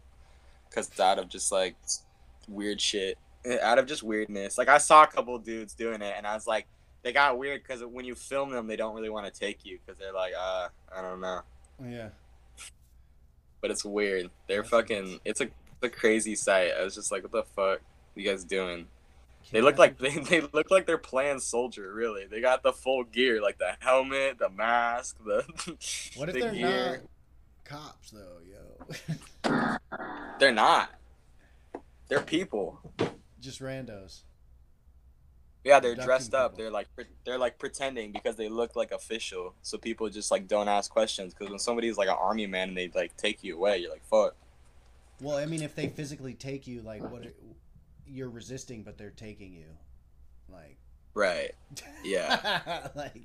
[0.76, 1.74] it's out of just like
[2.48, 3.18] weird shit.
[3.46, 4.58] Eh, Out of just weirdness.
[4.58, 6.66] Like I saw a couple dudes doing it and I was like
[7.02, 9.78] they got weird cuz when you film them they don't really want to take you
[9.86, 11.42] cuz they're like uh I don't know.
[11.84, 12.08] Yeah.
[13.60, 14.30] But it's weird.
[14.48, 16.72] They're That's fucking it's a, it's a crazy sight.
[16.78, 17.80] I was just like what the fuck
[18.14, 18.88] you guys doing?
[19.52, 21.92] They look like they, they look like they're playing soldier.
[21.94, 25.44] Really, they got the full gear, like the helmet, the mask, the
[26.16, 26.96] What if the they're gear.
[26.96, 27.00] not
[27.64, 29.76] cops though, yo?
[30.38, 30.90] They're not.
[32.08, 32.80] They're people.
[33.46, 34.22] Just randos.
[35.62, 36.54] Yeah, they're dressed up.
[36.54, 36.64] people.
[36.64, 39.54] They're like pre- they're like pretending because they look like official.
[39.62, 42.76] So people just like don't ask questions because when somebody's like an army man and
[42.76, 44.34] they like take you away, you're like fuck.
[45.20, 47.22] Well, I mean, if they physically take you, like, what?
[48.04, 49.68] You're resisting, but they're taking you,
[50.48, 50.78] like.
[51.14, 51.52] Right.
[52.04, 52.88] Yeah.
[52.96, 53.22] like.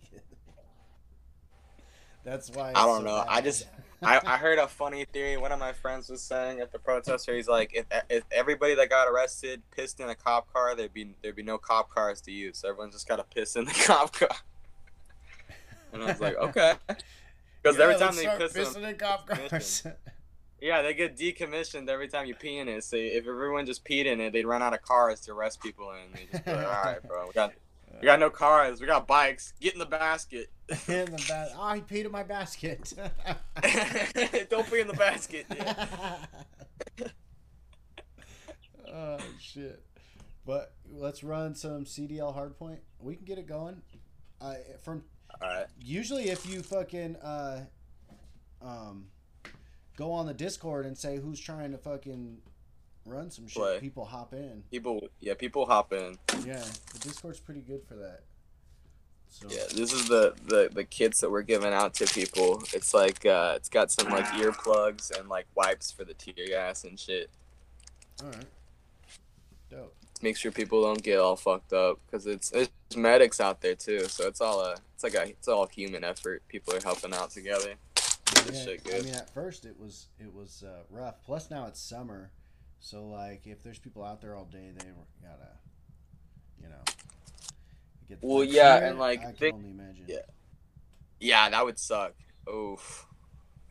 [2.23, 2.71] That's why.
[2.75, 3.25] I don't so know.
[3.27, 3.67] I just-
[4.03, 5.37] I, I heard a funny theory.
[5.37, 8.89] One of my friends was saying at the protest he's like, if, if everybody that
[8.89, 12.31] got arrested pissed in a cop car, there'd be there'd be no cop cars to
[12.31, 12.57] use.
[12.57, 14.29] So everyone just got to piss in the cop car.
[15.93, 16.73] And I was like, okay.
[17.63, 19.85] Because Yeah, every time they piss in, pissing in cop cars.
[20.59, 22.83] yeah, they get decommissioned every time you pee in it.
[22.83, 25.91] So if everyone just peed in it, they'd run out of cars to arrest people
[25.91, 26.11] in.
[26.11, 27.53] They just be like, all right, bro, we got
[28.01, 29.53] we got no cars, we got bikes.
[29.59, 30.49] Get in the basket.
[30.87, 32.93] in the ba- oh, he peed in my basket.
[34.49, 35.45] Don't pee in the basket.
[38.91, 39.83] oh shit!
[40.45, 42.79] But let's run some CDL hardpoint.
[42.99, 43.81] We can get it going.
[44.39, 45.03] Uh, from
[45.41, 45.67] All right.
[45.79, 47.65] usually if you fucking uh,
[48.61, 49.05] um,
[49.95, 52.39] go on the Discord and say who's trying to fucking
[53.05, 53.79] run some shit, Play.
[53.79, 54.63] people hop in.
[54.71, 56.17] People, yeah, people hop in.
[56.45, 58.21] Yeah, the Discord's pretty good for that.
[59.29, 62.61] So Yeah, this is the, the the kits that we're giving out to people.
[62.73, 66.83] It's like uh, it's got some like earplugs and like wipes for the tear gas
[66.83, 67.29] and shit.
[68.21, 68.45] all right,
[69.69, 69.95] dope.
[70.21, 74.05] Make sure people don't get all fucked up because it's there's medics out there too.
[74.07, 76.43] So it's all a it's like a it's all human effort.
[76.49, 77.75] People are helping out together.
[78.45, 81.15] This Yeah, I mean, at first it was it was uh, rough.
[81.25, 82.31] Plus now it's summer,
[82.81, 84.85] so like if there's people out there all day, they
[85.23, 85.47] gotta,
[86.61, 86.83] you know.
[88.09, 90.05] Get Well, yeah, and, like, I can they- only imagine.
[90.07, 90.17] yeah.
[91.21, 92.13] Yeah, that would suck.
[92.49, 93.05] Oof,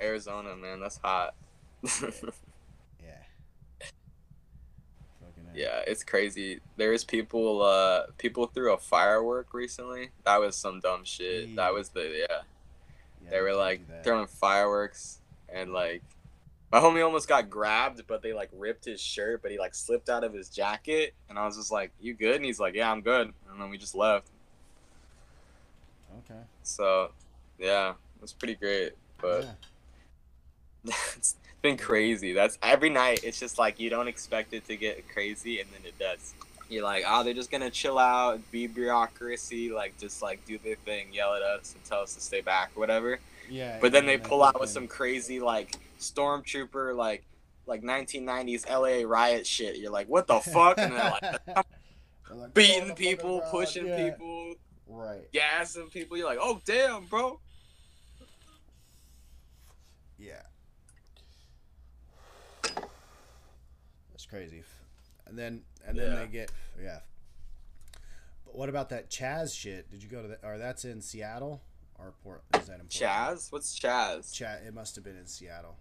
[0.00, 1.34] Arizona, man, that's hot.
[3.02, 3.16] Yeah.
[5.22, 5.58] A.
[5.58, 6.61] Yeah, it's crazy.
[6.76, 10.11] There's people uh people threw a firework recently.
[10.24, 11.56] That was some dumb shit.
[11.56, 12.36] That was the yeah.
[13.24, 16.02] Yeah, They were like throwing fireworks and like
[16.72, 20.08] my homie almost got grabbed, but they like ripped his shirt, but he like slipped
[20.08, 22.36] out of his jacket and I was just like, You good?
[22.36, 24.28] And he's like, Yeah, I'm good and then we just left.
[26.24, 26.40] Okay.
[26.62, 27.10] So
[27.58, 28.92] yeah, it was pretty great.
[29.20, 29.44] But
[30.84, 30.94] yeah.
[31.16, 32.32] it's been crazy.
[32.32, 33.20] That's every night.
[33.22, 36.34] It's just like you don't expect it to get crazy, and then it does.
[36.68, 40.76] You're like, oh, they're just gonna chill out, be bureaucracy, like just like do their
[40.76, 43.18] thing, yell at us, and tell us to stay back, whatever.
[43.48, 43.78] Yeah.
[43.80, 47.24] But then they pull out with some crazy like stormtrooper, like
[47.66, 49.76] like 1990s LA riot shit.
[49.78, 50.78] You're like, what the fuck?
[50.78, 51.22] And they're like
[51.57, 51.66] like,
[52.30, 54.11] "Oh, the beating people, pushing Yeah.
[54.11, 54.55] people,
[54.86, 55.30] Right.
[55.32, 56.16] gassing people.
[56.16, 57.38] You're like, oh damn, bro.
[60.18, 60.42] Yeah.
[64.11, 64.62] That's crazy.
[65.26, 66.18] And then and then Yeah.
[66.18, 66.98] they get yeah.
[68.44, 69.90] But what about that Chaz shit?
[69.90, 71.62] Did you go to that or that's in Seattle
[71.98, 72.90] or Port is that in Portland?
[72.90, 73.53] Chaz?
[73.53, 74.32] What's Chaz?
[74.32, 75.76] Chaz it must have been in Seattle.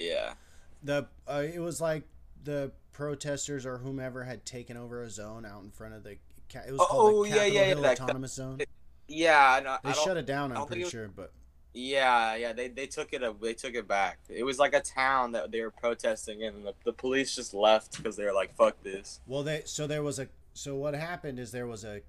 [0.00, 0.34] Yeah.
[0.82, 2.04] The uh, it was like
[2.42, 6.16] the protesters or whomever had taken over a zone out in front of the
[6.52, 8.58] it was Oh, the yeah, Capitol yeah, yeah, Hill that- Autonomous Zone.
[9.06, 11.32] Yeah, I, know- They shut it down, I'm pretty it sure, but
[11.72, 14.18] Yeah, yeah, they, they took it they took it back.
[14.28, 17.54] It was like a town that they were protesting in, and the, the police just
[17.54, 20.94] left because they were like, "Fuck this." Well, they so there was a so what
[20.94, 22.02] happened is there was a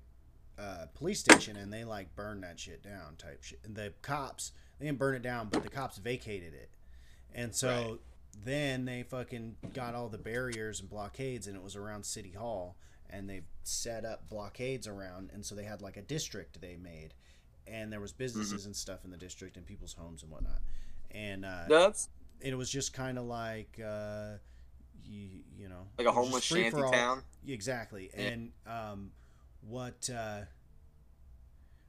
[0.57, 3.59] uh, police station and they like burned that shit down type shit.
[3.63, 6.69] And the cops they didn't burn it down, but the cops vacated it.
[7.33, 7.99] And so Right.
[8.43, 12.75] then they fucking got all the barriers and blockades, and it was around City Hall,
[13.09, 17.13] and they set up blockades around, and so they had like a district they made,
[17.67, 18.17] and there was Mm-hmm.
[18.23, 20.61] businesses and stuff in the district and people's homes and whatnot,
[21.11, 22.09] and uh, That's
[22.39, 24.37] it was just kind of like uh,
[25.05, 27.23] you, you know like a homeless shanty town.
[27.47, 28.09] Exactly.
[28.13, 28.21] Yeah.
[28.21, 29.11] And um,
[29.61, 30.09] what?
[30.09, 30.41] Uh,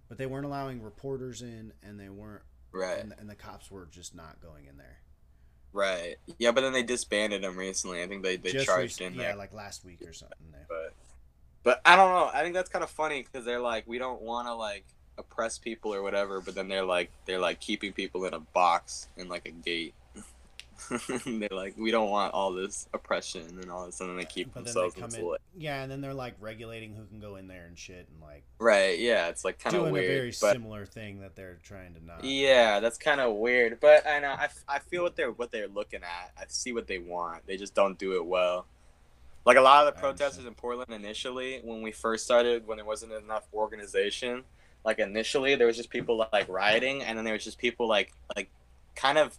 [0.09, 2.99] but they weren't allowing reporters in, and they weren't, Right.
[2.99, 4.99] and, and the cops were just not going in there.
[5.73, 6.17] Right.
[6.39, 8.03] Yeah, but then they disbanded them recently.
[8.03, 9.37] I think they, they just charged in yeah, there.
[9.37, 10.37] like last week or something.
[10.51, 10.67] There.
[10.69, 10.95] But
[11.63, 12.31] but I don't know.
[12.33, 14.85] I think that's kind of funny because they're like we don't want to like
[15.19, 19.09] oppress people or whatever, but then they're like they're like keeping people in a box
[19.17, 19.95] in like a gate.
[21.27, 24.53] they're like we don't want all this oppression and all this, and then they keep
[24.53, 27.49] But then they themselves in, yeah, and then they're like regulating who can go in
[27.49, 28.99] there and shit, and like Right.
[28.99, 29.29] Yeah.
[29.29, 29.95] It's like kind of weird.
[29.95, 32.23] doing a very but similar thing that they're trying to not.
[32.25, 35.69] Yeah, that's kind of weird, but I know I, I feel what they're what they're
[35.69, 36.33] looking at.
[36.39, 37.47] I see what they want.
[37.47, 38.67] They just don't do it well.
[39.45, 42.85] Like a lot of the protesters in Portland initially, when we first started, when there
[42.85, 44.45] wasn't enough organization,
[44.85, 48.13] like initially there was just people like rioting, and then there was just people like
[48.37, 48.49] like
[48.95, 49.37] kind of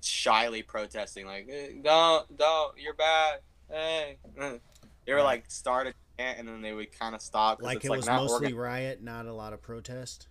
[0.00, 3.40] shyly protesting, like "Eh, don't don't you're bad,
[3.70, 4.16] hey.
[4.38, 4.58] eh."
[5.06, 5.24] They were Right.
[5.24, 7.62] like started and then they would kind of stop.
[7.62, 10.28] Like it's, it like, was mostly organ- riot, not a lot of protest.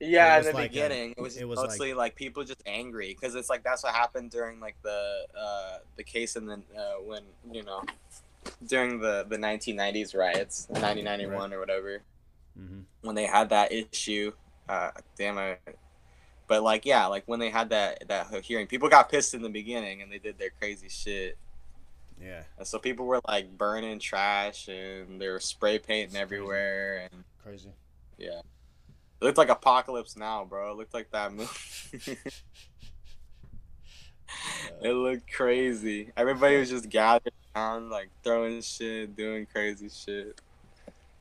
[0.00, 3.16] Yeah, in the like a- beginning, it was it was mostly like, people just angry
[3.18, 7.02] because it's like that's what happened during like the uh, the case in the uh,
[7.04, 7.82] when you know
[8.66, 12.02] during the the 1990s riots, 1991 or whatever,
[12.58, 12.80] mm-hmm.
[13.02, 14.32] when they had that issue.
[14.68, 15.60] Uh, damn it.
[16.48, 19.48] But like yeah, like when they had that that hearing, people got pissed in the
[19.50, 21.36] beginning and they did their crazy shit.
[22.20, 26.22] Yeah, And so people were like burning trash and they were spray painting It's crazy.
[26.22, 27.68] everywhere and crazy.
[28.16, 28.40] yeah.
[29.20, 30.72] It looked like Apocalypse Now, bro.
[30.72, 31.48] It looked like that movie.
[34.82, 36.10] it looked crazy.
[36.16, 40.40] Everybody was just gathered around, like throwing shit, doing crazy shit.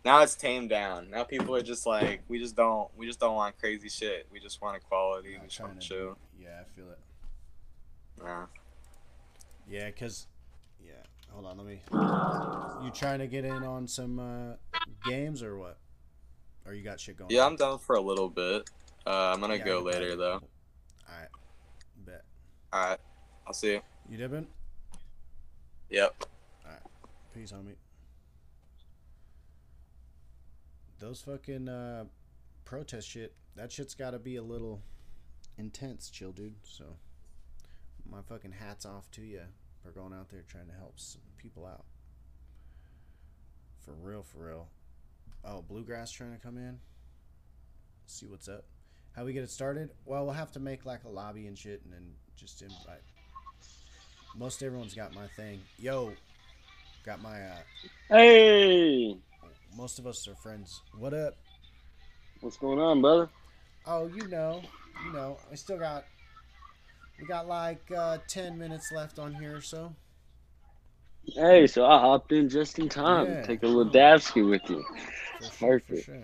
[0.07, 1.09] Now it's tamed down.
[1.09, 4.25] Now people are just like, we just don't, we just don't want crazy shit.
[4.31, 5.33] We just want equality.
[5.33, 6.17] Not We just want to chill.
[6.41, 6.99] Yeah, I feel it.
[8.23, 8.45] Nah.
[9.69, 10.27] Yeah, cause
[10.81, 10.93] yeah.
[11.31, 11.81] Hold on, let me.
[12.85, 15.77] You trying to get in on some uh, games or what?
[16.65, 17.29] Or you got shit going?
[17.29, 17.51] Yeah, on?
[17.51, 18.69] I'm down for a little bit.
[19.05, 20.35] Uh, I'm gonna Yeah, go later though.
[20.35, 21.27] All right,
[22.05, 22.23] bet.
[22.71, 22.99] All right,
[23.45, 23.81] I'll see you.
[24.09, 24.47] You dipping?
[25.89, 26.15] Yep.
[26.65, 26.81] All right,
[27.33, 27.75] peace, homie.
[30.99, 32.05] Those fucking uh,
[32.65, 33.33] protest shit.
[33.55, 34.81] That shit's got to be a little
[35.57, 36.55] intense, chill, dude.
[36.63, 36.85] So,
[38.09, 39.41] my fucking hats off to you
[39.83, 41.85] for going out there trying to help some people out.
[43.85, 44.67] For real, for real.
[45.45, 46.79] Oh, bluegrass trying to come in.
[48.05, 48.65] See what's up.
[49.15, 49.89] How we get it started?
[50.05, 53.01] Well, we'll have to make like a lobby and shit, and then just invite.
[54.35, 55.59] Most everyone's got my thing.
[55.79, 56.13] Yo,
[57.05, 57.41] got my.
[57.41, 57.55] uh
[58.09, 59.17] Hey,
[59.77, 60.81] Most of us are friends.
[60.97, 61.35] What up?
[62.41, 63.29] what's going on, brother?
[63.85, 64.63] Oh, you know,
[65.05, 65.37] you know.
[65.51, 66.03] I still got.
[67.19, 69.93] We got like uh, ten minutes left on here or so.
[71.25, 73.27] Hey, so I hopped in just in time.
[73.27, 73.43] Yeah.
[73.43, 74.83] Take a little Davsky with you.
[75.37, 76.05] For sure, Perfect.
[76.05, 76.23] Sure.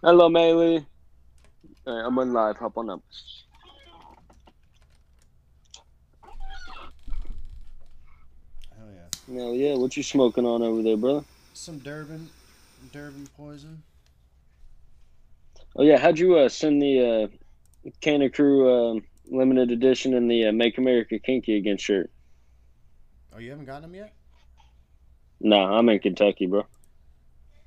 [0.00, 0.86] Hello, Maylee.
[1.84, 2.56] All right, I'm on live.
[2.58, 3.02] Hop on up.
[8.76, 9.34] Hell yeah.
[9.34, 11.24] Hell yeah, what you smoking on over there, brother?
[11.54, 12.28] Some Durban,
[12.92, 13.82] Durban poison.
[15.76, 17.30] Oh yeah, how'd you uh, send the
[17.86, 22.10] uh, Kanna Krew um, limited edition and the uh, Make America Kinky Again shirt?
[23.32, 24.14] Oh, you haven't gotten them yet?
[25.40, 26.66] Nah, I'm in Kentucky, bro.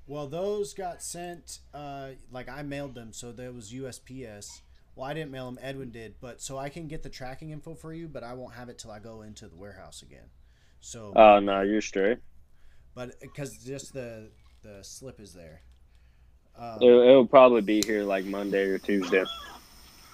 [0.05, 1.59] Well, those got sent.
[1.73, 4.61] Uh, like I mailed them, so there was USPS.
[4.95, 5.59] Well, I didn't mail them.
[5.61, 8.55] Edwin did, but so I can get the tracking info for you, but I won't
[8.55, 10.29] have it till I go into the warehouse again.
[10.79, 12.19] So, Oh no, you're straight.
[12.97, 14.27] But because just the
[14.63, 15.61] the slip is there.
[16.57, 19.23] Um, It'll, it'll probably be here like Monday or Tuesday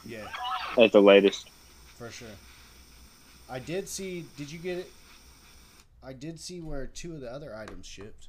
[0.06, 0.28] yeah,
[0.78, 1.50] at the latest.
[1.98, 2.28] for sure.
[3.50, 4.26] I did see.
[4.36, 4.92] Did you get it?
[6.04, 8.28] I did see where two of the other items shipped.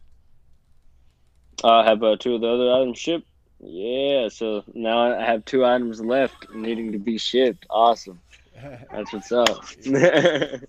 [1.65, 3.27] I have uh, two of the other items shipped.
[3.59, 7.67] Yeah, so now I have two items left needing to be shipped.
[7.69, 8.21] Awesome.
[8.93, 9.49] That's what's up.
[9.85, 10.61] Hell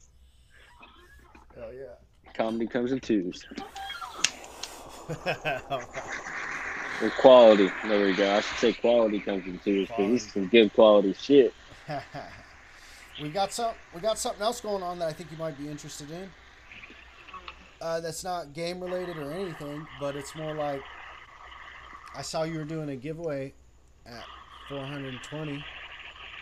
[1.71, 1.93] yeah.
[2.33, 3.45] Comedy comes in twos.
[7.01, 7.69] Or quality.
[7.83, 8.35] There we go.
[8.35, 11.53] I should say quality comes in twos because this is some good quality shit.
[13.21, 13.73] we got some.
[13.93, 16.29] We got something else going on that I think you might be interested in.
[17.81, 20.81] Uh, that's not game related or anything, but it's more like
[22.15, 23.53] I saw you were doing a giveaway
[24.05, 24.23] at
[24.69, 25.63] 420.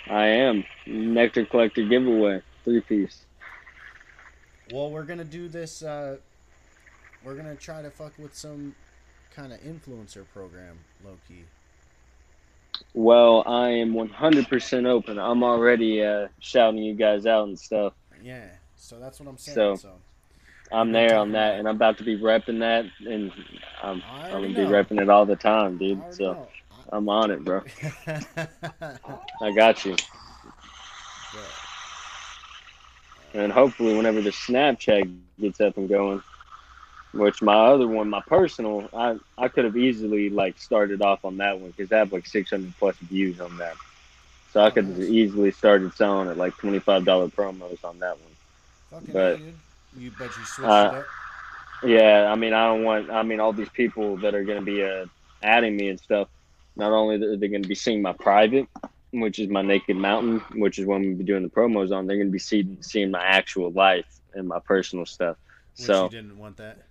[0.08, 0.64] I am.
[0.86, 2.42] Nectar Collector giveaway.
[2.64, 3.26] Three piece.
[4.72, 5.84] Well, we're gonna do this.
[5.84, 6.18] Uh,
[7.24, 8.76] we're gonna try to fuck with some
[9.36, 11.44] kind of influencer program, low key.
[12.94, 15.20] Well, I am 100% open.
[15.20, 17.94] I'm already uh, shouting you guys out and stuff.
[18.24, 18.46] Yeah.
[18.76, 19.56] So that's what I'm saying.
[19.56, 19.92] So- So,
[20.72, 23.32] I'm there on that, and I'm about to be repping that, and
[23.84, 26.02] I'm, I'm gonna be repping it all the time, dude.
[26.16, 26.48] So know.
[26.92, 27.62] I'm on it, bro.
[28.08, 28.26] I-
[29.42, 29.92] I got you.
[31.36, 31.42] Yeah.
[33.34, 36.22] And hopefully, whenever the Snapchat gets up and going,
[37.14, 41.38] which my other one, my personal, I I could have easily like started off on
[41.38, 43.76] that one because I have like 600 plus views on that.
[44.52, 48.32] So I could have easily started selling at like $25 promos on that one.
[48.92, 49.54] Fucking But- dude.
[49.96, 51.06] You bet you switched Uh, it up.
[51.84, 53.12] Yeah, I mean, I don't want.
[53.12, 55.06] I mean, all these people that are going to be uh,
[55.44, 56.28] adding me and stuff.
[56.76, 58.68] Not only are they going to be seeing my private,
[59.14, 62.08] which is my naked mountain, which is when we be doing the promos on.
[62.08, 65.38] They're going to be seeing seeing my actual life and my personal stuff.
[65.78, 66.88] Which So you didn't want that.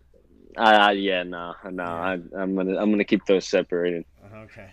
[0.57, 4.71] I, I yeah, no, no, I, I'm gonna I'm gonna keep those separated Uh, Okay.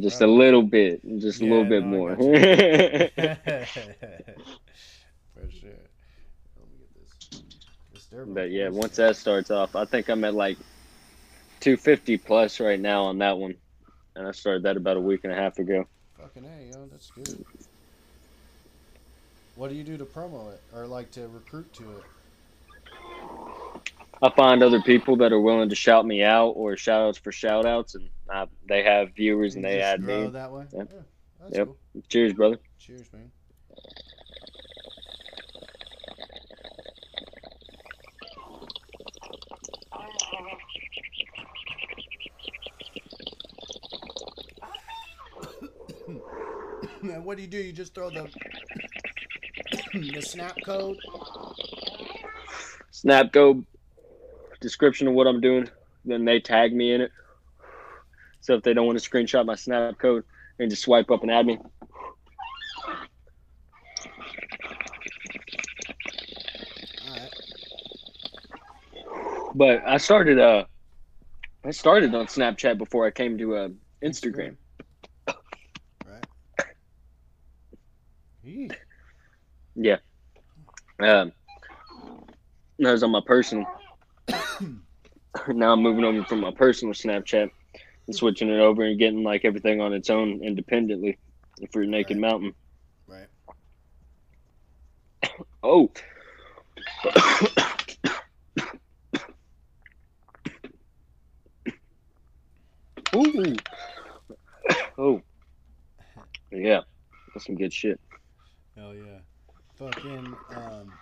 [0.00, 2.16] just a little bit, just a little bit no, more.
[5.34, 5.88] For sure.
[6.56, 7.18] Let me get this.
[7.92, 10.58] This Durban but yeah, once that starts off, I think I'm at like
[11.60, 13.54] 250 plus right now on that one,
[14.16, 15.86] and I started that about a week and a half ago.
[16.22, 17.44] Fucking A, yo, that's good.
[19.56, 22.04] What do you do to promo it or like to recruit to it?
[24.22, 27.32] I find other people that are willing to shout me out or shout outs for
[27.32, 30.30] shout outs, and I, they have viewers and You they just add grow me.
[30.30, 30.66] that way.
[30.72, 30.88] Yep.
[30.92, 31.00] Yeah,
[31.40, 31.64] that's Yep.
[31.64, 31.76] cool.
[32.08, 32.58] Cheers, brother.
[32.78, 33.32] Cheers, man.
[47.22, 47.58] Man, what do you do?
[47.58, 48.28] You just throw the
[49.94, 50.96] the snap code.
[52.90, 53.64] Snap go
[54.60, 55.68] description of what I'm doing,
[56.04, 57.12] then they tag me in it.
[58.40, 60.24] So if they don't want to screenshot my snap code,
[60.58, 61.58] they just swipe up and add me.
[69.54, 70.64] But I started uh
[71.64, 73.68] I started on Snapchat before I came to uh
[74.02, 74.56] Instagram.
[76.04, 76.26] Right.
[78.42, 78.70] Yee.
[79.76, 79.98] Yeah.
[81.02, 81.32] Um
[82.78, 83.66] that was on my personal.
[85.48, 87.50] now I'm moving over from my personal Snapchat
[88.06, 91.18] and switching it over and getting like everything on its own independently
[91.72, 92.20] for Naked Right.
[92.20, 92.54] Mountain.
[93.06, 93.28] Right.
[95.64, 95.90] Oh.
[103.16, 103.56] Ooh.
[104.98, 105.22] Oh.
[106.52, 106.80] Yeah.
[107.34, 108.00] That's some good shit.
[108.76, 109.21] Hell yeah.
[109.82, 110.92] Fucking um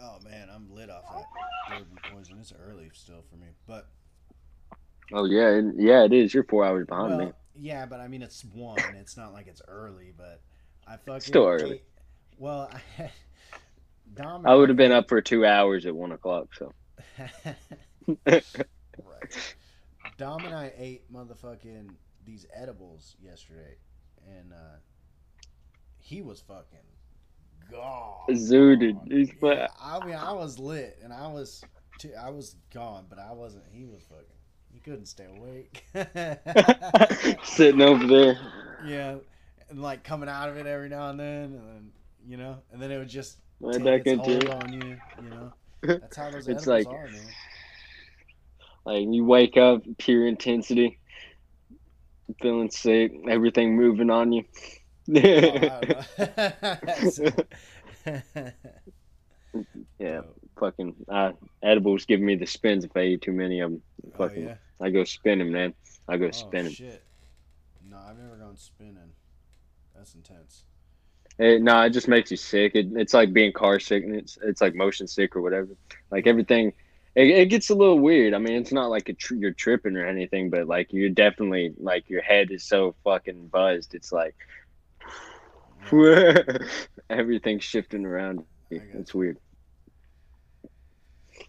[0.00, 1.28] Oh man, I'm lit off that
[1.66, 2.38] bourbon poison.
[2.40, 3.48] It's early still for me.
[3.66, 3.88] But
[5.12, 6.34] Oh yeah, it- yeah, it is.
[6.34, 7.32] You're four hours behind well, me.
[7.54, 8.94] yeah, but I mean it's one.
[8.94, 10.42] It's not like it's early, but
[10.86, 11.80] I fucking Still early.
[11.80, 11.84] ate-
[12.38, 13.10] well, I
[14.14, 16.48] Dom I would have been up for two hours at one o'clock.
[16.54, 16.74] So
[19.02, 19.54] right.
[20.16, 21.94] Dom and I ate motherfucking
[22.24, 23.76] these edibles yesterday,
[24.26, 24.76] and uh,
[26.02, 26.78] he was fucking
[27.70, 28.26] gone.
[28.30, 28.98] zooted.
[29.42, 31.64] Yeah, I mean, I was lit, and I was,
[32.20, 33.64] I was gone, but I wasn't.
[33.72, 34.24] He was fucking.
[34.72, 35.84] He couldn't stay awake.
[37.44, 38.38] sitting over there.
[38.86, 39.16] yeah,
[39.70, 41.90] and like coming out of it every now and then, and then
[42.26, 44.50] you know, and then it would just Right take back its into hold it.
[44.50, 44.96] on you.
[45.22, 47.20] You know, that's how those It's like- are, man.
[48.84, 50.98] Like you wake up, pure intensity,
[52.40, 54.42] feeling sick, everything moving on you.
[55.14, 55.20] Oh,
[56.18, 58.36] I don't
[59.54, 59.62] know.
[59.98, 60.20] yeah,
[60.58, 61.32] fucking uh,
[61.62, 63.82] edibles giving me the spins if I eat too many of them.
[64.06, 64.54] Oh, Fucking, yeah.
[64.80, 65.74] I go spinning, man.
[66.08, 66.72] I go Oh, spinning.
[66.72, 67.02] shit.
[67.88, 69.12] No, I've never gone spinning.
[69.94, 70.64] That's intense.
[71.38, 72.72] It, no, it just makes you sick.
[72.74, 74.04] It, it's like being car sick.
[74.04, 75.68] And it's it's like motion sick or whatever.
[76.10, 76.72] Like everything,
[77.14, 78.34] it, it gets a little weird.
[78.34, 81.72] I mean, it's not like a tr- you're tripping or anything, but like you're definitely
[81.78, 83.94] like your head is so fucking buzzed.
[83.94, 84.34] It's like.
[87.10, 88.44] everything's shifting around.
[88.70, 89.38] It's weird.
[91.34, 91.42] Yeah,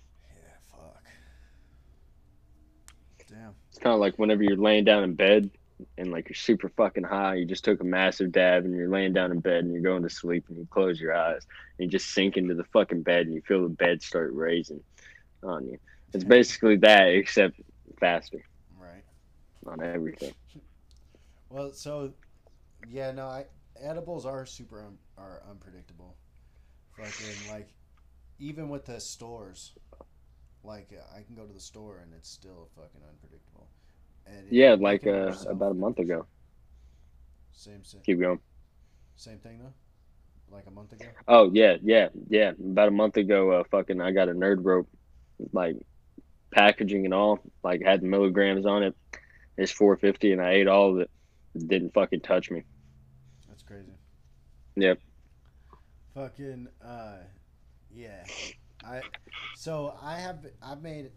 [0.72, 1.04] fuck.
[3.30, 3.54] Damn.
[3.70, 5.50] It's kind of like whenever you're laying down in bed
[5.98, 7.36] and like you're super fucking high.
[7.36, 10.04] You just took a massive dab and you're laying down in bed and you're going
[10.04, 11.46] to sleep and you close your eyes
[11.80, 14.82] and you just sink into the fucking bed and you feel the bed start raising
[15.44, 15.78] on you.
[16.14, 17.60] It's basically that except
[18.00, 18.44] faster
[18.80, 19.04] Right.
[19.66, 20.34] on everything.
[21.50, 22.14] Well, so
[22.90, 23.46] yeah, no, I
[23.82, 26.16] edibles are super un, are unpredictable.
[26.98, 27.70] Fucking like
[28.40, 29.74] even with the stores,
[30.64, 33.68] like I can go to the store and it's still fucking unpredictable.
[34.26, 36.26] And Yeah, like uh, about a month ago.
[37.52, 38.40] Same, same, Keep going.
[39.16, 39.74] same thing though.
[40.56, 41.06] Like a month ago.
[41.28, 42.52] Oh yeah, yeah, yeah.
[42.52, 44.88] About a month ago, uh, fucking, I got a nerd rope,
[45.52, 45.76] like
[46.52, 48.96] packaging and all, like had milligrams on it.
[49.58, 51.10] It's four fifty, and I ate all of it.
[51.56, 52.64] It didn't fucking touch me.
[54.76, 55.00] Yep.
[56.14, 57.18] Fucking uh,
[57.94, 58.24] yeah.
[58.84, 59.02] I
[59.56, 61.12] so I have I've made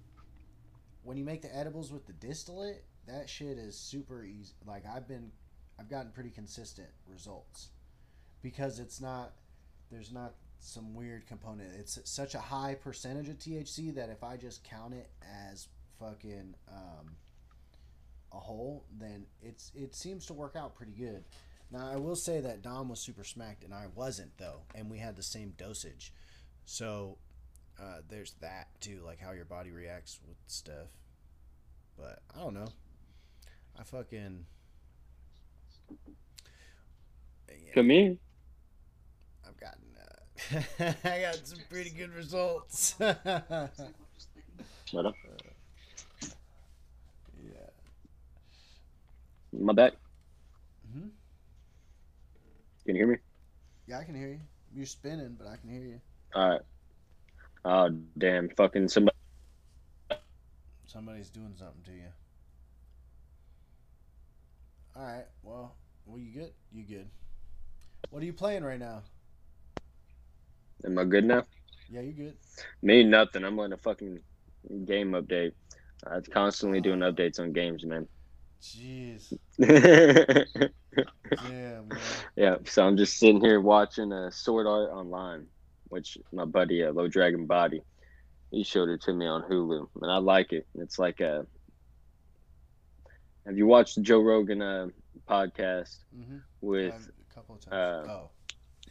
[1.03, 4.53] when you make the edibles with the distillate, that shit is super easy.
[4.67, 5.31] Like I've been
[5.79, 7.69] I've gotten pretty consistent results
[8.43, 9.33] because it's not
[9.91, 11.71] there's not some weird component.
[11.79, 15.09] It's such a high percentage of THC that if I just count it
[15.51, 17.17] as fucking um,
[18.33, 21.25] a whole, then it's it seems to work out pretty good.
[21.71, 24.99] Now I will say that Dom was super smacked and I wasn't though, and we
[24.99, 26.13] had the same dosage.
[26.65, 27.19] So
[27.81, 30.89] uh, there's that too, like how your body reacts with stuff.
[31.99, 32.69] But I don't know.
[33.79, 34.47] I fucking
[37.49, 38.17] yeah, Come here.
[39.47, 42.95] I've gotten uh, I got some pretty good results.
[42.99, 43.17] Shut
[45.07, 45.15] up?
[47.43, 47.71] Yeah.
[49.53, 49.93] My back.
[50.97, 51.11] Mhm.
[52.87, 53.19] Can you hear me?
[53.89, 54.41] Yeah, I can hear you.
[54.73, 56.01] You're spinning, but I can hear you.
[56.35, 56.61] All right.
[57.65, 58.49] Oh damn!
[58.51, 59.17] Fucking somebody.
[60.87, 62.09] Somebody's doing something to you.
[64.95, 65.25] All right.
[65.43, 65.75] Well,
[66.07, 66.53] well, you good?
[66.73, 67.09] You good?
[68.11, 69.03] What are you playing right now?
[70.85, 71.43] Am I good now?
[71.91, 72.37] Yeah, you good.
[72.83, 73.45] Me nothing.
[73.45, 74.21] I'm on a fucking
[74.85, 75.53] game update.
[76.07, 77.11] I'm constantly doing oh.
[77.11, 78.07] updates on games, man.
[78.63, 79.33] Jeez.
[79.59, 80.45] yeah,
[81.49, 81.89] Damn.
[81.89, 82.65] Man.
[82.67, 85.47] so I'm just sitting here watching uh, Sword Art Online,
[85.89, 87.83] which my buddy uh, Low Dragon Body,
[88.51, 90.67] he showed it to me on Hulu, and I like it.
[90.77, 91.47] It's like a.
[93.47, 94.89] Have you watched the Joe Rogan uh,
[95.29, 96.39] podcast Mm-hmm.
[96.61, 98.09] with a couple of times.
[98.09, 98.31] uh, oh.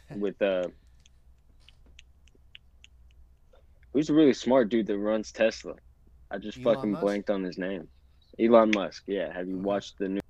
[0.16, 0.68] with uh
[3.92, 5.74] who's a really smart dude that runs Tesla?
[6.30, 7.02] I just Elon fucking Musk?
[7.02, 7.88] blanked on his name.
[8.38, 9.04] Elon Musk.
[9.06, 9.32] Yeah.
[9.32, 10.20] Have you watched the new?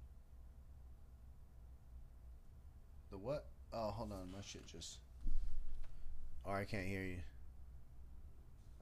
[3.11, 3.47] The what?
[3.73, 4.31] Oh, hold on.
[4.33, 4.99] My shit just.
[6.45, 7.19] Oh, I can't hear you.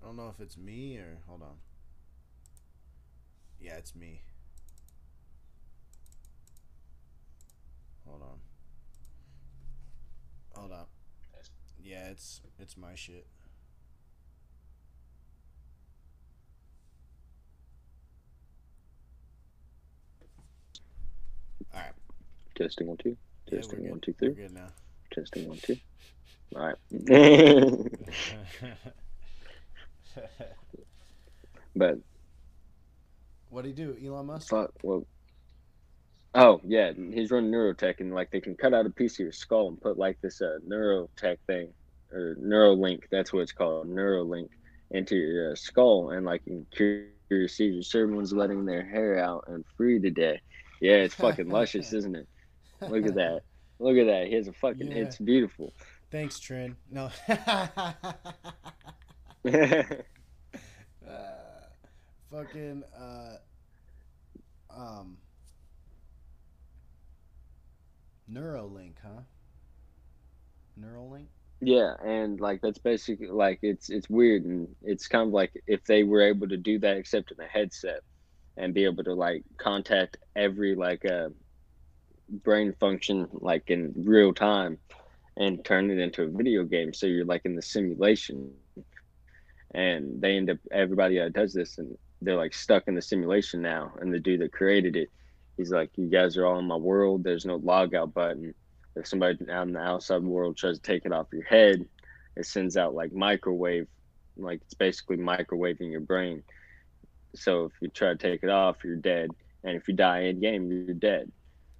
[0.02, 1.18] I don't know if it's me or.
[1.26, 1.56] Hold on.
[3.60, 4.22] Yeah, it's me.
[8.06, 8.38] Hold on.
[10.54, 10.84] Hold on.
[11.82, 13.26] Yeah, it's it's my shit.
[21.74, 21.92] All right.
[22.56, 23.16] Testing one two.
[23.50, 24.68] Testing we're one two We're good now.
[25.12, 25.76] Testing one two.
[26.54, 26.76] All right.
[31.76, 31.96] but
[33.50, 34.50] what do you do, Elon Musk?
[34.50, 34.70] fuck.
[34.82, 35.06] Well.
[36.36, 39.32] Oh yeah, he's running neurotech, and like they can cut out a piece of your
[39.32, 41.72] skull and put like this uh, neurotech thing
[42.14, 43.00] or Neuralink.
[43.10, 44.48] That's what it's called, Neuralink,
[44.90, 47.94] into your uh, skull, and like you can cure your seizures.
[47.94, 50.40] Everyone's letting their hair out and free today.
[50.80, 52.28] Yeah, it's fucking luscious, isn't it?
[52.80, 53.42] Look at that.
[53.78, 54.26] Look at that.
[54.28, 54.90] He has a fucking.
[54.90, 54.98] Yeah.
[54.98, 55.72] It's beautiful.
[56.10, 56.76] Thanks, Trin.
[56.90, 57.10] No.
[57.28, 57.92] uh,
[62.30, 63.36] fucking uh,
[64.70, 65.16] um,
[68.30, 69.22] Neuralink, huh?
[70.80, 71.26] Neuralink.
[71.60, 75.84] Yeah, and like that's basically like it's it's weird and it's kind of like if
[75.84, 78.00] they were able to do that except in a headset
[78.56, 81.28] and be able to like contact every like uh
[82.28, 84.78] brain function like in real time
[85.36, 86.94] and turn it into a video game.
[86.94, 88.52] So you're like in the simulation.
[89.74, 93.60] And they end up everybody that does this and they're like stuck in the simulation
[93.60, 93.92] now.
[94.00, 95.10] And the dude that created it
[95.56, 97.24] he's like you guys are all in my world.
[97.24, 98.54] There's no log out button.
[98.96, 101.84] If somebody out in the outside world tries to take it off your head,
[102.36, 103.88] it sends out like microwave,
[104.36, 106.42] like it's basically microwaving your brain.
[107.34, 109.30] So if you try to take it off, you're dead,
[109.64, 111.16] and if you die in game, you're dead.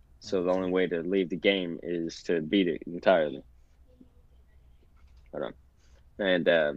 [0.09, 3.43] So the only way to leave the game is to beat it entirely.
[5.33, 5.55] Hold on,
[6.19, 6.73] and uh,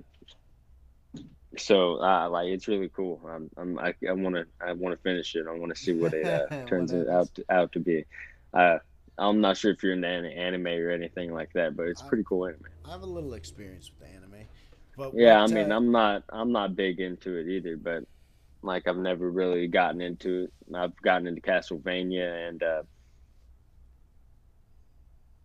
[1.58, 3.22] so uh, like it's really cool.
[3.30, 5.46] I'm, I'm I, I want to I want to finish it.
[5.48, 8.06] I want to see what it uh, turns it out to, out to be.
[8.54, 8.78] Uh,
[9.18, 12.10] I'm not sure if you're into an- anime or anything like that, but it's I'm-
[12.10, 12.62] pretty cool anime.
[12.86, 14.48] I have a little experience with the anime,
[14.96, 18.04] but Yeah, I mean, uh, I'm not I'm not big into it either, but
[18.62, 20.54] like I've never really gotten into it.
[20.76, 22.84] I've gotten into Castlevania and uh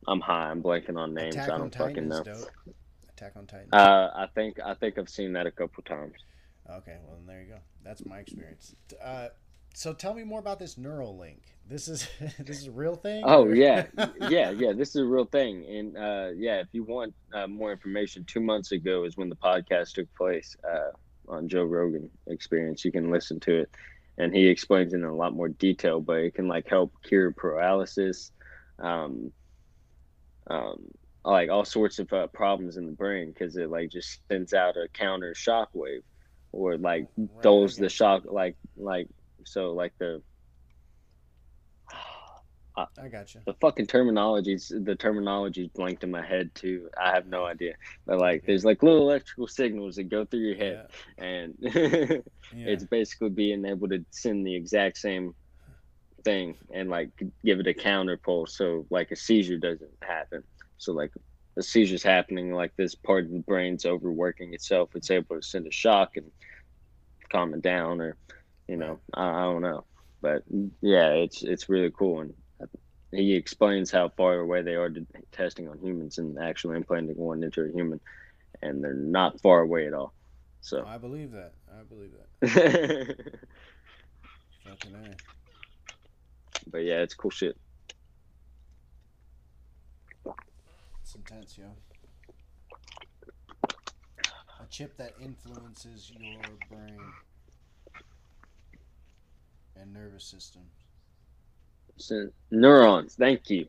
[0.07, 0.51] I'm high.
[0.51, 1.37] I'm blanking on names.
[1.37, 2.23] Attack I don't fucking know.
[2.23, 2.51] dope.
[3.11, 3.69] Attack on Titan.
[3.73, 6.15] Uh, I think I think I've seen that a couple times.
[6.69, 7.59] Okay, well then there you go.
[7.85, 8.75] That's my experience.
[9.03, 9.29] Uh,
[9.75, 11.39] so tell me more about this Neuralink.
[11.69, 12.09] This is
[12.39, 13.23] this is a real thing.
[13.25, 13.87] Oh yeah,
[14.29, 14.73] yeah, yeah.
[14.73, 18.41] This is a real thing, and uh, yeah, if you want uh, more information, two
[18.41, 20.91] months ago is when the podcast took place uh,
[21.29, 22.85] on Joe Rogan Experience.
[22.85, 23.71] You can listen to it,
[24.19, 26.01] and he explains it in a lot more detail.
[26.01, 28.31] But it can like help cure paralysis,
[28.79, 29.33] um,
[30.51, 30.89] um,
[31.25, 34.77] like all sorts of uh, problems in the brain because it like just sends out
[34.77, 36.03] a counter shock wave,
[36.53, 39.09] or like Right, dulls the shock, like like
[39.45, 40.23] so like the
[42.77, 43.41] I got you.
[43.47, 46.89] the fucking terminologies the terminology blanked in my head too.
[47.01, 47.75] I have no idea.
[48.07, 50.87] But like there's like little electrical signals that go through your head
[51.19, 52.23] and Yeah.
[52.69, 55.35] it's basically being able to send the exact same
[56.25, 57.11] thing and like
[57.45, 60.43] give it a counter pulse so like a seizure doesn't happen.
[60.79, 61.13] So like
[61.59, 64.91] a seizure's happening like this part of the brain's overworking itself.
[64.95, 66.31] It's able to send a shock and
[67.31, 68.17] calm it down or
[68.69, 69.85] you know I, I don't know.
[70.23, 70.43] But
[70.81, 72.33] yeah it's it's really cool and
[73.13, 77.43] he explains how far away they are to testing on humans and actually implanting one
[77.43, 78.01] into a human
[78.63, 80.13] and they're not far away at all
[80.61, 81.55] so I believe that.
[81.69, 83.17] I believe that.
[84.65, 85.17] Fucking a.
[86.71, 87.57] but yeah it's cool shit
[91.13, 91.67] It's intense, yo.
[94.61, 96.41] A chip that influences your
[96.71, 97.01] brain
[99.77, 100.63] and nervous system.
[102.51, 103.67] Neurons thank you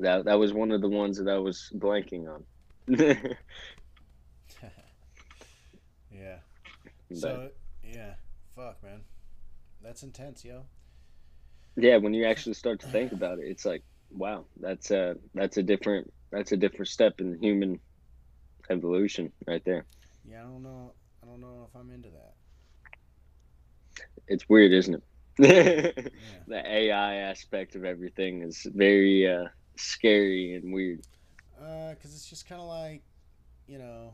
[0.00, 2.44] that that was one of the ones that i was blanking on
[6.10, 6.38] yeah.
[7.10, 7.50] But, So
[7.82, 8.14] yeah,
[8.54, 9.00] fuck, man.
[9.82, 10.64] That's intense, yo.
[11.76, 15.56] yeah when you actually start to think about it it's like wow that's a that's
[15.56, 17.78] a different that's a different step in human
[18.70, 19.84] evolution right there
[20.28, 20.92] Yeah, I don't know.
[21.22, 22.34] I don't know if I'm into that.
[24.28, 25.02] it's weird isn't it
[25.38, 25.90] Yeah.
[26.46, 31.02] the ai aspect of everything is very uh scary and weird
[31.58, 33.02] Uh, cause it's just kind of like,
[33.66, 34.12] you know.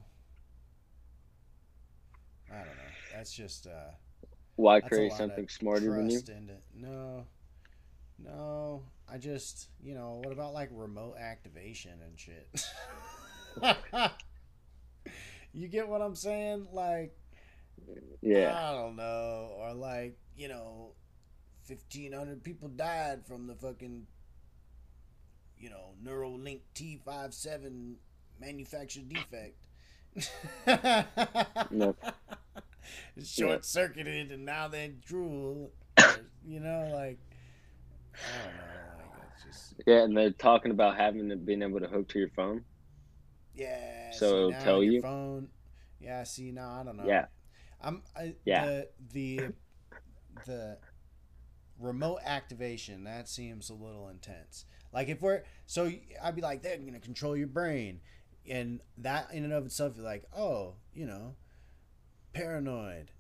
[2.51, 2.93] I don't know.
[3.15, 3.93] That's just uh.
[4.57, 6.21] why create something smarter than you
[6.75, 7.25] no
[8.19, 12.67] no i just you know what about like remote activation and shit
[15.53, 17.17] you get what i'm saying like
[18.21, 20.93] yeah i don't know or like you know
[21.67, 24.07] 1500 people died from the fucking
[25.59, 27.95] you know neuralink t57
[28.41, 29.57] manufacturer defect
[31.71, 31.95] No.
[33.23, 35.71] short circuited and now they drool
[36.47, 37.19] you know like
[38.15, 38.63] i don't know
[38.99, 42.19] like it's just yeah and they're talking about having to being able to hook to
[42.19, 42.65] your phone
[43.55, 45.01] yeah So it'll tell you?
[45.01, 45.49] phone
[46.01, 47.27] yeah see now i don't know Yeah.
[47.81, 48.65] i'm I, Yeah.
[48.65, 49.41] the the
[50.47, 50.77] the
[51.79, 54.65] remote activation that seems a little intense.
[54.93, 55.91] Like if we're so
[56.23, 58.01] i'd be like they're gonna control your brain.
[58.49, 61.35] And that in and of itself you're like oh you know
[62.33, 63.11] paranoid.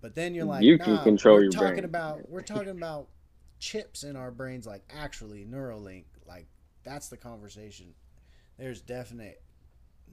[0.00, 1.84] But then you're like You can nah, control we're your talking brain.
[1.84, 3.08] about we're talking about
[3.58, 6.04] chips in our brains like actually neuralink.
[6.26, 6.46] Like
[6.84, 7.94] that's the conversation.
[8.58, 9.42] There's definite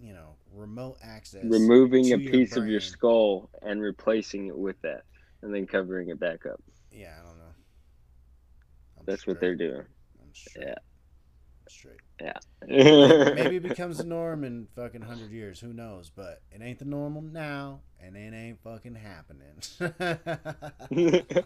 [0.01, 4.81] you know remote access removing a your piece of your skull and replacing it with
[4.81, 5.03] that
[5.43, 6.61] and then covering it back up.
[6.91, 7.19] Yeah
[9.07, 9.83] i don't know I'm that's what they're doing.
[10.21, 10.67] I'm straight.
[12.21, 12.33] Yeah.
[12.61, 13.35] Straight.
[13.35, 15.59] Maybe it becomes the norm in fucking 100 years.
[15.59, 16.09] Who knows?
[16.09, 19.61] But it ain't the normal now and it ain't fucking happening.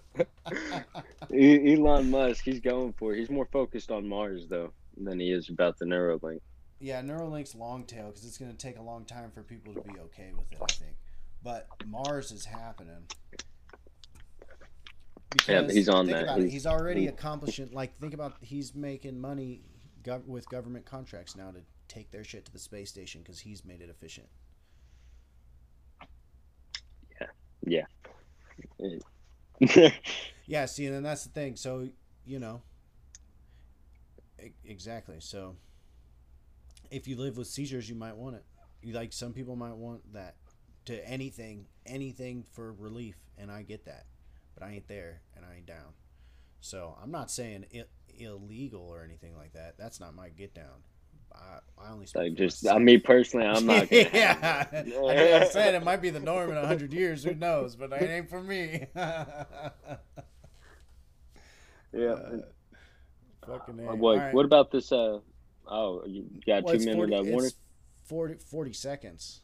[1.33, 3.19] Elon Musk, he's going for it.
[3.19, 6.39] He's more focused on Mars though than he is about the Neuralink.
[6.79, 9.81] yeah neuralink's long tail because it's going to take a long time for people to
[9.81, 10.95] be okay with it i think.
[11.43, 13.05] But mars is happening
[15.47, 16.37] Yeah, he's on that.
[16.39, 19.61] He's- he's already accomplishing like think about he's making money
[20.03, 23.63] gov- with government contracts now to take their shit to the space station because he's
[23.65, 24.27] made it efficient
[27.65, 27.85] Yeah,
[28.79, 29.89] Yeah.
[30.45, 30.65] yeah.
[30.65, 31.55] see, and then that's the thing.
[31.55, 31.89] So,
[32.25, 32.61] you know,
[34.63, 35.17] exactly.
[35.19, 35.55] So,
[36.91, 38.45] if you live with seizures, you might want it.
[38.81, 40.35] You like some people might want that
[40.85, 44.05] to anything, anything for relief, and I get that,
[44.57, 45.93] but I ain't there and I ain't down.
[46.59, 47.85] So I'm not saying I-
[48.17, 49.77] illegal or anything like that.
[49.77, 50.83] That's not my get down.
[51.33, 52.77] I, I only like just, myself.
[52.77, 53.91] I mean, personally, I'm not.
[53.91, 54.65] Yeah.
[54.73, 57.23] I, said it might be the norm in hundred years.
[57.23, 57.75] Who knows?
[57.75, 58.87] But it ain't for me.
[58.95, 59.99] yeah.
[61.93, 62.37] Uh,
[63.45, 64.33] fucking Uh, what, Alright.
[64.33, 64.91] what about this?
[64.91, 65.19] Uh,
[65.67, 67.47] oh, you got Well, two minutes minute 40, uh, warning.
[67.47, 67.55] it's
[68.05, 69.41] 40, 40 seconds.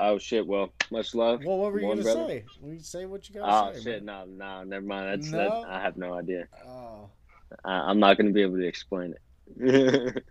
[0.00, 0.46] Oh shit!
[0.46, 1.42] Well, much love.
[1.44, 2.28] Well, what were you gonna brother.
[2.28, 2.44] say?
[2.62, 3.82] We say what you Oh gotta say.
[3.82, 4.04] shit!
[4.04, 4.26] man.
[4.38, 5.22] No, no, never mind.
[5.22, 5.38] That's No?
[5.38, 5.68] that.
[5.68, 6.46] I have no idea.
[6.66, 7.08] Oh,
[7.64, 9.22] I, I'm not gonna be able to explain it.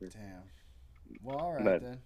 [0.00, 0.42] damn.
[1.22, 1.98] Well, all right But- then.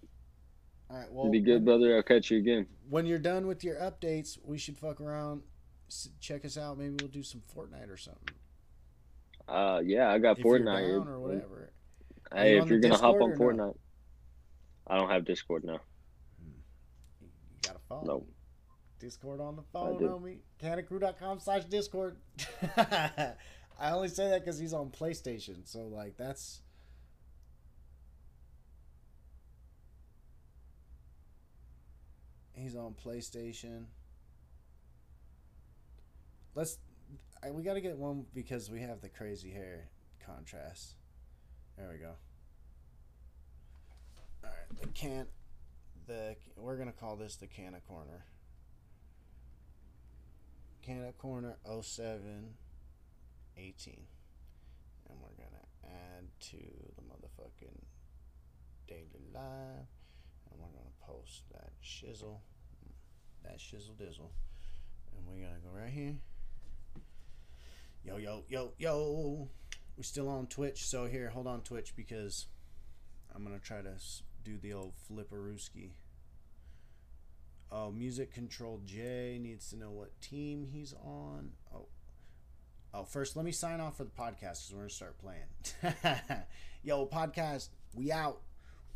[0.89, 1.11] All right.
[1.11, 1.97] Well, be good, brother.
[1.97, 2.65] I'll catch you again.
[2.89, 5.41] when you're done with your updates, we should fuck around.
[6.21, 6.77] Check us out.
[6.77, 8.35] Maybe we'll do some Fortnite or something.
[9.49, 11.71] Uh, yeah, I got if you're Fortnite down or whatever.
[12.33, 13.37] Hey, if you're gonna hop on or no?
[13.37, 13.77] Fortnite,
[14.87, 15.79] I don't have Discord now.
[17.89, 18.05] Phone.
[18.05, 18.25] No.
[18.99, 20.39] Discord on the phone, homie.
[20.61, 22.17] Kannakrew.com slash Discord.
[22.77, 25.57] I only say that because he's on PlayStation.
[25.65, 26.61] So, like, that's.
[32.53, 33.85] He's on PlayStation.
[36.55, 36.79] Let's.
[37.43, 39.89] I, we got to get one because we have the crazy hair
[40.25, 40.95] contrast.
[41.77, 42.13] There we go.
[44.43, 45.27] All right, the can.
[46.07, 48.21] The we're gonna call this the Kanna Korner.
[50.81, 52.53] Kanna Korner 07
[53.57, 54.03] 18.
[55.09, 56.57] And we're gonna add to
[56.95, 57.83] the motherfucking
[58.87, 59.87] daily live.
[60.49, 62.39] And we're gonna post that shizzle.
[63.43, 64.31] That shizzle dizzle.
[65.13, 66.15] And we're gonna go right here.
[68.05, 69.49] Yo, yo, yo, yo.
[69.97, 72.47] We're still on Twitch, so here, hold on Twitch because
[73.35, 73.95] I'm gonna try to
[74.47, 75.91] do the old flipperooski.
[77.69, 81.51] Oh, music control J needs to know what team he's on.
[81.75, 81.87] Oh,
[82.93, 83.03] oh.
[83.03, 86.43] First, let me sign off for the podcast because we're gonna start playing.
[86.83, 88.39] Yo, podcast, we out,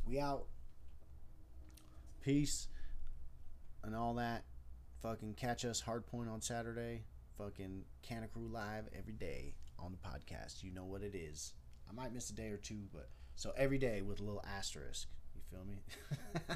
[0.05, 0.45] we out.
[2.21, 2.69] Peace
[3.83, 4.45] and all that.
[5.01, 7.03] Fucking catch us hardpoint on Saturday.
[7.37, 10.63] Fucking Kanna Krew live every day on the podcast.
[10.63, 11.53] You know what it is.
[11.89, 15.07] I might miss a day or two, but so every day with a little asterisk.
[15.51, 16.55] Feel me?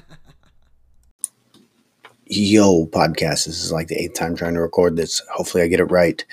[2.26, 3.44] Yo, podcast.
[3.44, 5.20] This is like the eighth time trying to record this.
[5.34, 6.24] Hopefully, I get it right.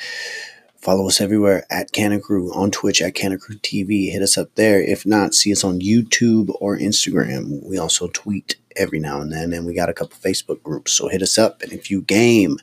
[0.78, 4.12] Follow us everywhere at Kanna Krew on Twitch at Kanna Krew TV.
[4.12, 4.82] Hit us up there.
[4.82, 7.62] If not, see us on YouTube or Instagram.
[7.64, 10.94] We also tweet every now and then, and we got a couple Facebook groups.
[10.94, 11.62] So hit us up.
[11.62, 12.58] And if you game,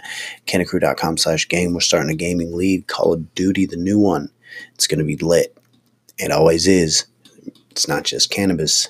[0.47, 1.74] kannakrew.com slash game.
[1.74, 4.31] We're starting a gaming league, Call of Duty, the new one.
[4.74, 5.56] It's going to be lit.
[6.16, 7.05] It always is.
[7.70, 8.89] It's not just cannabis.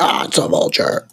[0.00, 1.06] Ah, it's a vulture.